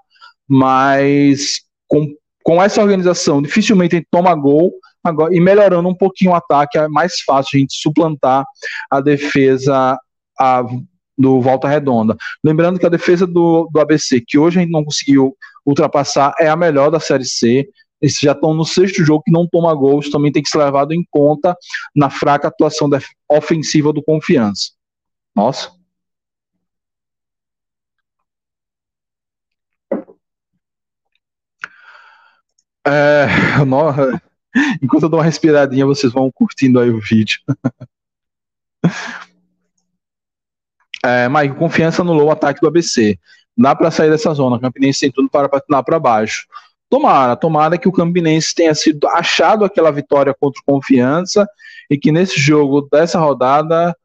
[0.47, 2.07] mas com,
[2.45, 4.75] com essa organização dificilmente toma gol.
[5.05, 8.45] Agora, e melhorando um pouquinho o ataque, é mais fácil a gente suplantar
[8.91, 9.99] a defesa
[10.39, 10.65] a,
[11.19, 12.17] do Volta Redonda.
[12.43, 15.37] Lembrando que a defesa do, do ABC, que hoje a gente não conseguiu
[15.67, 17.69] ultrapassar, é a melhor da Série C.
[18.01, 20.93] Eles já estão no sexto jogo que não toma gols, também tem que ser levado
[20.93, 21.57] em conta
[21.95, 22.89] na fraca atuação
[23.29, 24.73] ofensiva do Confiança.
[25.35, 25.71] Nossa.
[32.85, 33.27] É,
[34.83, 37.41] enquanto eu dou uma respiradinha, vocês vão curtindo aí o vídeo.
[41.05, 43.19] É, Mike, confiança anulou o ataque do ABC.
[43.59, 44.61] Dá para sair dessa zona.
[44.61, 46.47] Campinense tem tudo para patinar para baixo.
[46.89, 51.49] Tomara, tomara que o Campinense tenha sido achado aquela vitória contra o Confiança
[51.91, 53.97] e que nesse jogo dessa rodada,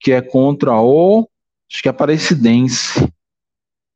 [0.00, 1.28] que é contra o.
[1.70, 3.12] Acho que é Aparecidense.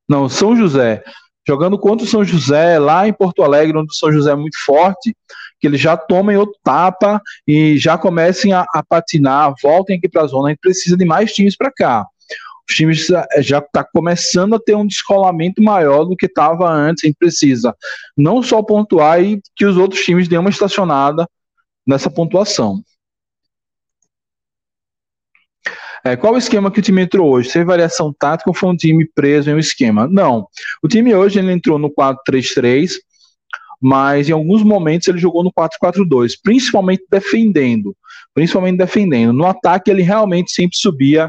[0.08, 1.02] Não, São José.
[1.46, 4.58] Jogando contra o São José, lá em Porto Alegre, onde o São José é muito
[4.64, 5.16] forte,
[5.60, 10.22] que eles já tomem outro tapa e já comecem a, a patinar, voltem aqui para
[10.22, 10.48] a zona.
[10.48, 12.06] A gente precisa de mais times para cá
[12.70, 13.06] os times
[13.40, 17.04] já está começando a ter um descolamento maior do que estava antes.
[17.04, 17.74] A gente precisa
[18.16, 21.28] não só pontuar e que os outros times dêem uma estacionada
[21.84, 22.80] nessa pontuação.
[26.02, 27.52] É, qual o esquema que o time entrou hoje?
[27.52, 30.06] Teve variação tática ou foi um time preso em um esquema?
[30.06, 30.46] Não.
[30.82, 32.92] O time hoje ele entrou no 4-3-3,
[33.80, 37.96] mas em alguns momentos ele jogou no 4-4-2, principalmente defendendo.
[38.34, 39.32] Principalmente defendendo.
[39.32, 41.28] No ataque ele realmente sempre subia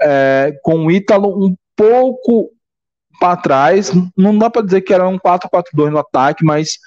[0.00, 2.50] é, com o Ítalo um pouco
[3.20, 3.92] para trás.
[4.16, 6.78] Não dá para dizer que era um 4-4-2 no ataque, mas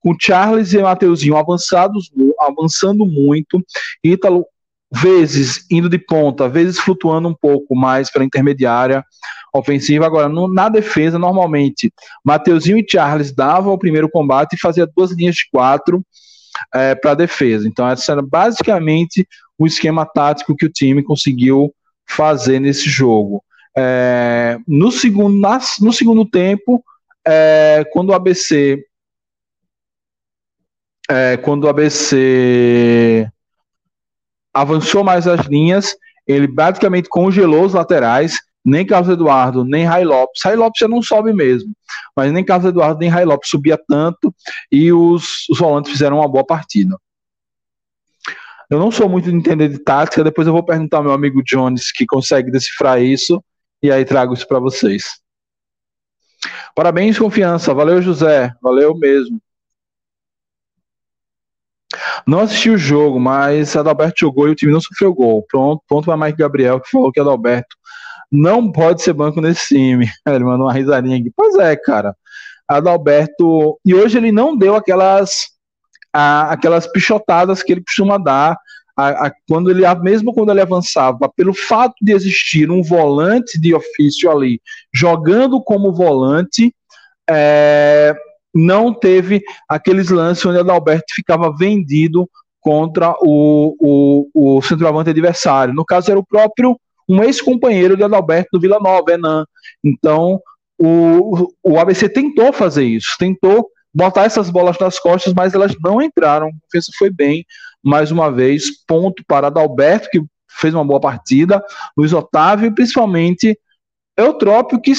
[0.00, 2.10] com Charles e Mateuzinho avançados,
[2.40, 3.64] avançando muito.
[4.02, 4.44] Ítalo,
[4.92, 9.04] vezes indo de ponta, vezes flutuando um pouco mais para a intermediária
[9.54, 10.06] ofensiva.
[10.06, 11.92] Agora, no, na defesa, normalmente,
[12.24, 16.04] Mateuzinho e Charles davam o primeiro combate e fazia duas linhas de quatro
[16.72, 17.66] é, para a defesa.
[17.66, 19.26] Então, esse era basicamente
[19.58, 21.72] o esquema tático que o time conseguiu
[22.06, 23.42] fazer nesse jogo.
[23.76, 26.84] É, no, segundo, na, no segundo tempo,
[27.26, 28.84] é, quando o ABC
[31.10, 33.28] é, quando o ABC
[34.54, 35.96] avançou mais as linhas,
[36.26, 40.42] ele basicamente congelou os laterais, nem Carlos Eduardo, nem Rai Lopes.
[40.42, 41.72] Rai Lopes já não sobe mesmo,
[42.16, 44.34] mas nem Carlos Eduardo, nem Rai Lopes subia tanto
[44.72, 46.96] e os, os volantes fizeram uma boa partida.
[48.70, 51.42] Eu não sou muito de entender de tática, depois eu vou perguntar ao meu amigo
[51.42, 53.44] Jones que consegue decifrar isso
[53.82, 55.04] e aí trago isso para vocês.
[56.74, 57.72] Parabéns, confiança.
[57.74, 58.52] Valeu, José.
[58.62, 59.40] Valeu mesmo.
[62.26, 65.44] Não assisti o jogo, mas Adalberto jogou e o time não sofreu gol.
[65.48, 67.76] Pronto, ponto para Mike Gabriel, que falou que Adalberto
[68.34, 70.10] não pode ser banco nesse time.
[70.26, 71.32] Ele mandou uma risadinha aqui.
[71.34, 72.16] Pois é, cara.
[72.66, 73.78] Adalberto.
[73.84, 75.50] E hoje ele não deu aquelas,
[76.12, 78.58] a, aquelas pichotadas que ele costuma dar.
[78.96, 83.74] A, a, quando ele, mesmo quando ele avançava, pelo fato de existir um volante de
[83.74, 84.60] ofício ali,
[84.92, 86.74] jogando como volante,
[87.28, 88.16] é,
[88.54, 92.28] não teve aqueles lances onde Adalberto ficava vendido
[92.60, 95.74] contra o, o, o centroavante adversário.
[95.74, 96.78] No caso, era o próprio
[97.08, 99.44] um ex-companheiro de Adalberto do Vila Nova, Enan.
[99.82, 100.40] Então,
[100.78, 106.02] o, o ABC tentou fazer isso, tentou botar essas bolas nas costas, mas elas não
[106.02, 106.48] entraram.
[106.48, 107.44] A defesa foi bem,
[107.82, 111.62] mais uma vez, ponto para Adalberto, que fez uma boa partida,
[111.96, 113.58] Luiz Otávio principalmente
[114.16, 114.92] Eutrópio, que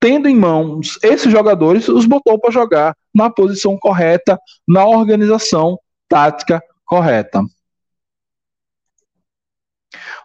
[0.00, 5.78] tendo em mãos esses jogadores, os botou para jogar na posição correta, na organização
[6.08, 7.42] tática correta.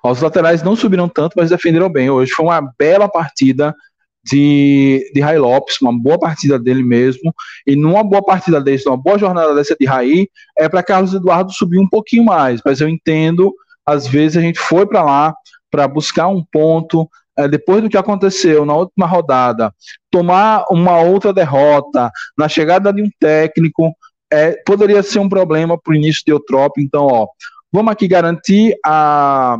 [0.03, 2.09] Os laterais não subiram tanto, mas defenderam bem.
[2.09, 3.75] Hoje foi uma bela partida
[4.23, 7.33] de, de Rai Lopes, uma boa partida dele mesmo.
[7.65, 10.27] E numa boa partida desse, numa boa jornada dessa de Rai,
[10.57, 12.61] é para Carlos Eduardo subir um pouquinho mais.
[12.63, 13.53] Mas eu entendo,
[13.85, 15.33] às vezes a gente foi para lá
[15.69, 17.09] para buscar um ponto.
[17.37, 19.73] É, depois do que aconteceu na última rodada,
[20.11, 23.95] tomar uma outra derrota, na chegada de um técnico,
[24.31, 26.83] é, poderia ser um problema para o início de Eutrópio.
[26.83, 27.27] Então, ó,
[27.71, 29.57] vamos aqui garantir a.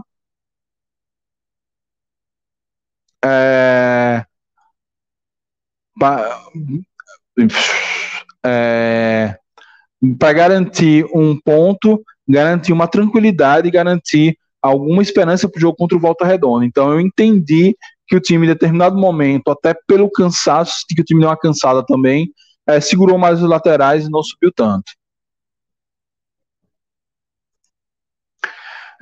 [3.24, 4.26] É,
[6.00, 6.42] para
[8.44, 9.38] é,
[10.34, 16.26] garantir um ponto, garantir uma tranquilidade garantir alguma esperança para o jogo contra o Volta
[16.26, 16.66] Redonda.
[16.66, 17.76] Então eu entendi
[18.08, 21.84] que o time, em determinado momento, até pelo cansaço, que o time deu uma cansada
[21.86, 22.30] também,
[22.68, 24.92] é, segurou mais os laterais e não subiu tanto.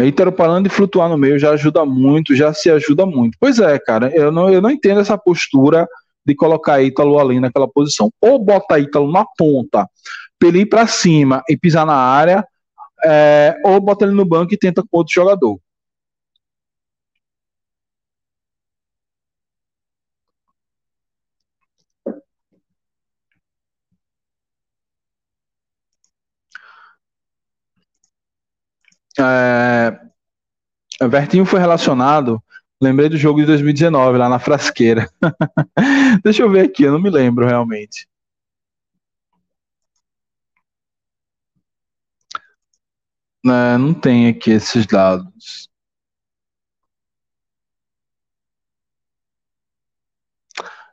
[0.06, 3.38] Ítalo parando de flutuar no meio já ajuda muito, já se ajuda muito.
[3.39, 5.88] Pois é, cara, eu não, eu não entendo essa postura
[6.26, 8.12] de colocar Ítalo ali naquela posição.
[8.22, 9.88] Ou bota Ítalo na ponta,
[10.38, 12.45] para ele ir para cima e pisar na área,
[13.04, 15.60] é, ou bota ele no banco e tenta com outro jogador.
[29.20, 29.99] É,
[31.07, 32.41] Vertinho foi relacionado.
[32.82, 35.09] Lembrei do jogo de 2019, lá na Frasqueira.
[36.24, 38.07] Deixa eu ver aqui, eu não me lembro realmente.
[43.43, 45.70] Não, não tem aqui esses dados.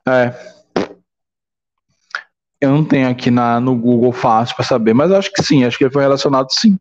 [0.08, 0.56] É.
[2.60, 5.76] Eu não tenho aqui na, no Google fácil para saber, mas acho que sim, acho
[5.76, 6.78] que ele foi relacionado sim.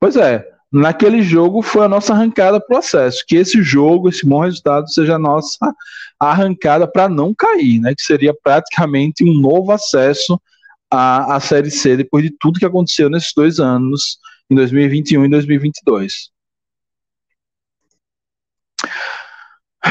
[0.00, 3.24] Pois é, naquele jogo foi a nossa arrancada para o acesso.
[3.26, 5.74] Que esse jogo, esse bom resultado, seja a nossa
[6.18, 7.94] arrancada para não cair, né?
[7.94, 10.40] Que seria praticamente um novo acesso
[10.90, 14.18] à, à Série C depois de tudo que aconteceu nesses dois anos
[14.50, 16.30] em 2021 e 2022.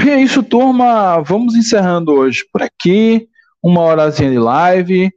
[0.05, 1.21] E é isso, turma.
[1.21, 3.27] Vamos encerrando hoje por aqui.
[3.61, 5.11] Uma horazinha de live.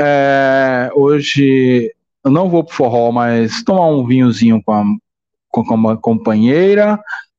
[0.00, 1.92] É, hoje
[2.24, 4.84] eu não vou pro forró, mas tomar um vinhozinho com a,
[5.48, 6.98] com uma companheira,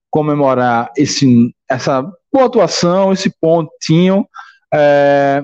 [0.10, 4.28] comemorar esse, essa boa atuação, esse pontinho.
[4.74, 5.44] É,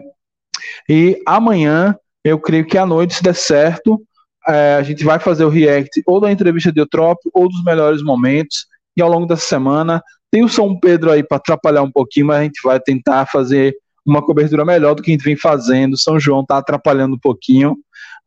[0.88, 4.02] e amanhã, eu creio que à noite, se der certo,
[4.48, 8.02] é, a gente vai fazer o react ou da entrevista de Eutrópio ou dos melhores
[8.02, 8.68] momentos.
[8.96, 10.02] E ao longo dessa semana
[10.32, 13.76] tem o São Pedro aí para atrapalhar um pouquinho, mas a gente vai tentar fazer
[14.06, 15.98] uma cobertura melhor do que a gente vem fazendo.
[15.98, 17.78] São João está atrapalhando um pouquinho,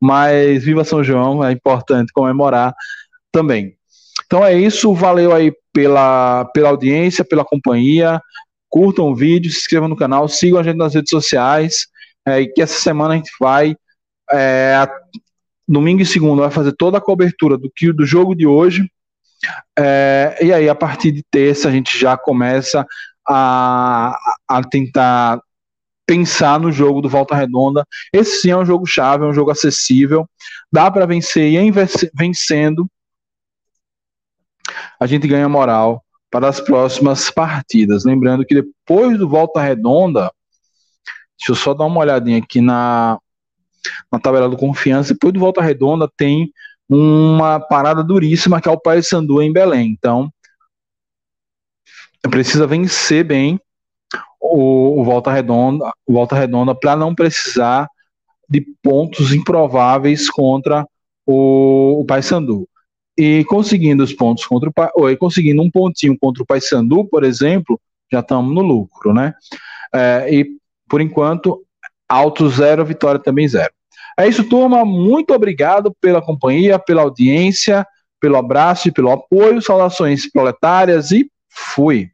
[0.03, 2.75] mas viva São João, é importante comemorar
[3.31, 3.77] também.
[4.27, 8.21] Então é isso, valeu aí pela, pela audiência, pela companhia.
[8.69, 11.87] Curtam o vídeo, se inscrevam no canal, sigam a gente nas redes sociais.
[12.27, 13.77] É, e que essa semana a gente vai
[14.33, 14.89] é,
[15.69, 18.91] domingo e segunda vai fazer toda a cobertura do, que, do jogo de hoje.
[19.79, 22.85] É, e aí, a partir de terça, a gente já começa
[23.29, 24.17] a,
[24.49, 25.41] a tentar
[26.13, 27.87] pensar no jogo do Volta Redonda.
[28.13, 30.29] Esse sim é um jogo chave, é um jogo acessível.
[30.71, 31.73] Dá para vencer e em
[32.15, 32.87] vencendo,
[35.01, 38.05] a gente ganha moral para as próximas partidas.
[38.05, 40.31] Lembrando que depois do Volta Redonda,
[41.39, 43.19] deixa eu só dar uma olhadinha aqui na,
[44.13, 45.15] na tabela do Confiança.
[45.15, 46.53] Depois do Volta Redonda tem
[46.89, 49.89] uma parada duríssima que é o Paysandu em Belém.
[49.99, 50.31] Então,
[52.31, 53.59] precisa vencer bem
[54.43, 57.89] o, o Volta Redonda, o Volta Redonda para não precisar
[58.49, 60.87] de pontos improváveis contra
[61.25, 62.69] o, o Paysandu
[63.17, 67.81] e conseguindo os pontos contra o ou, conseguindo um pontinho contra o Paysandu, por exemplo,
[68.11, 69.33] já estamos no lucro, né?
[69.95, 70.47] É, e
[70.89, 71.63] por enquanto,
[72.09, 73.73] alto zero, vitória também zero.
[74.19, 74.85] É isso, turma.
[74.85, 77.87] Muito obrigado pela companhia, pela audiência,
[78.21, 79.63] pelo abraço e pelo apoio.
[79.63, 82.11] Saudações proletárias e fui.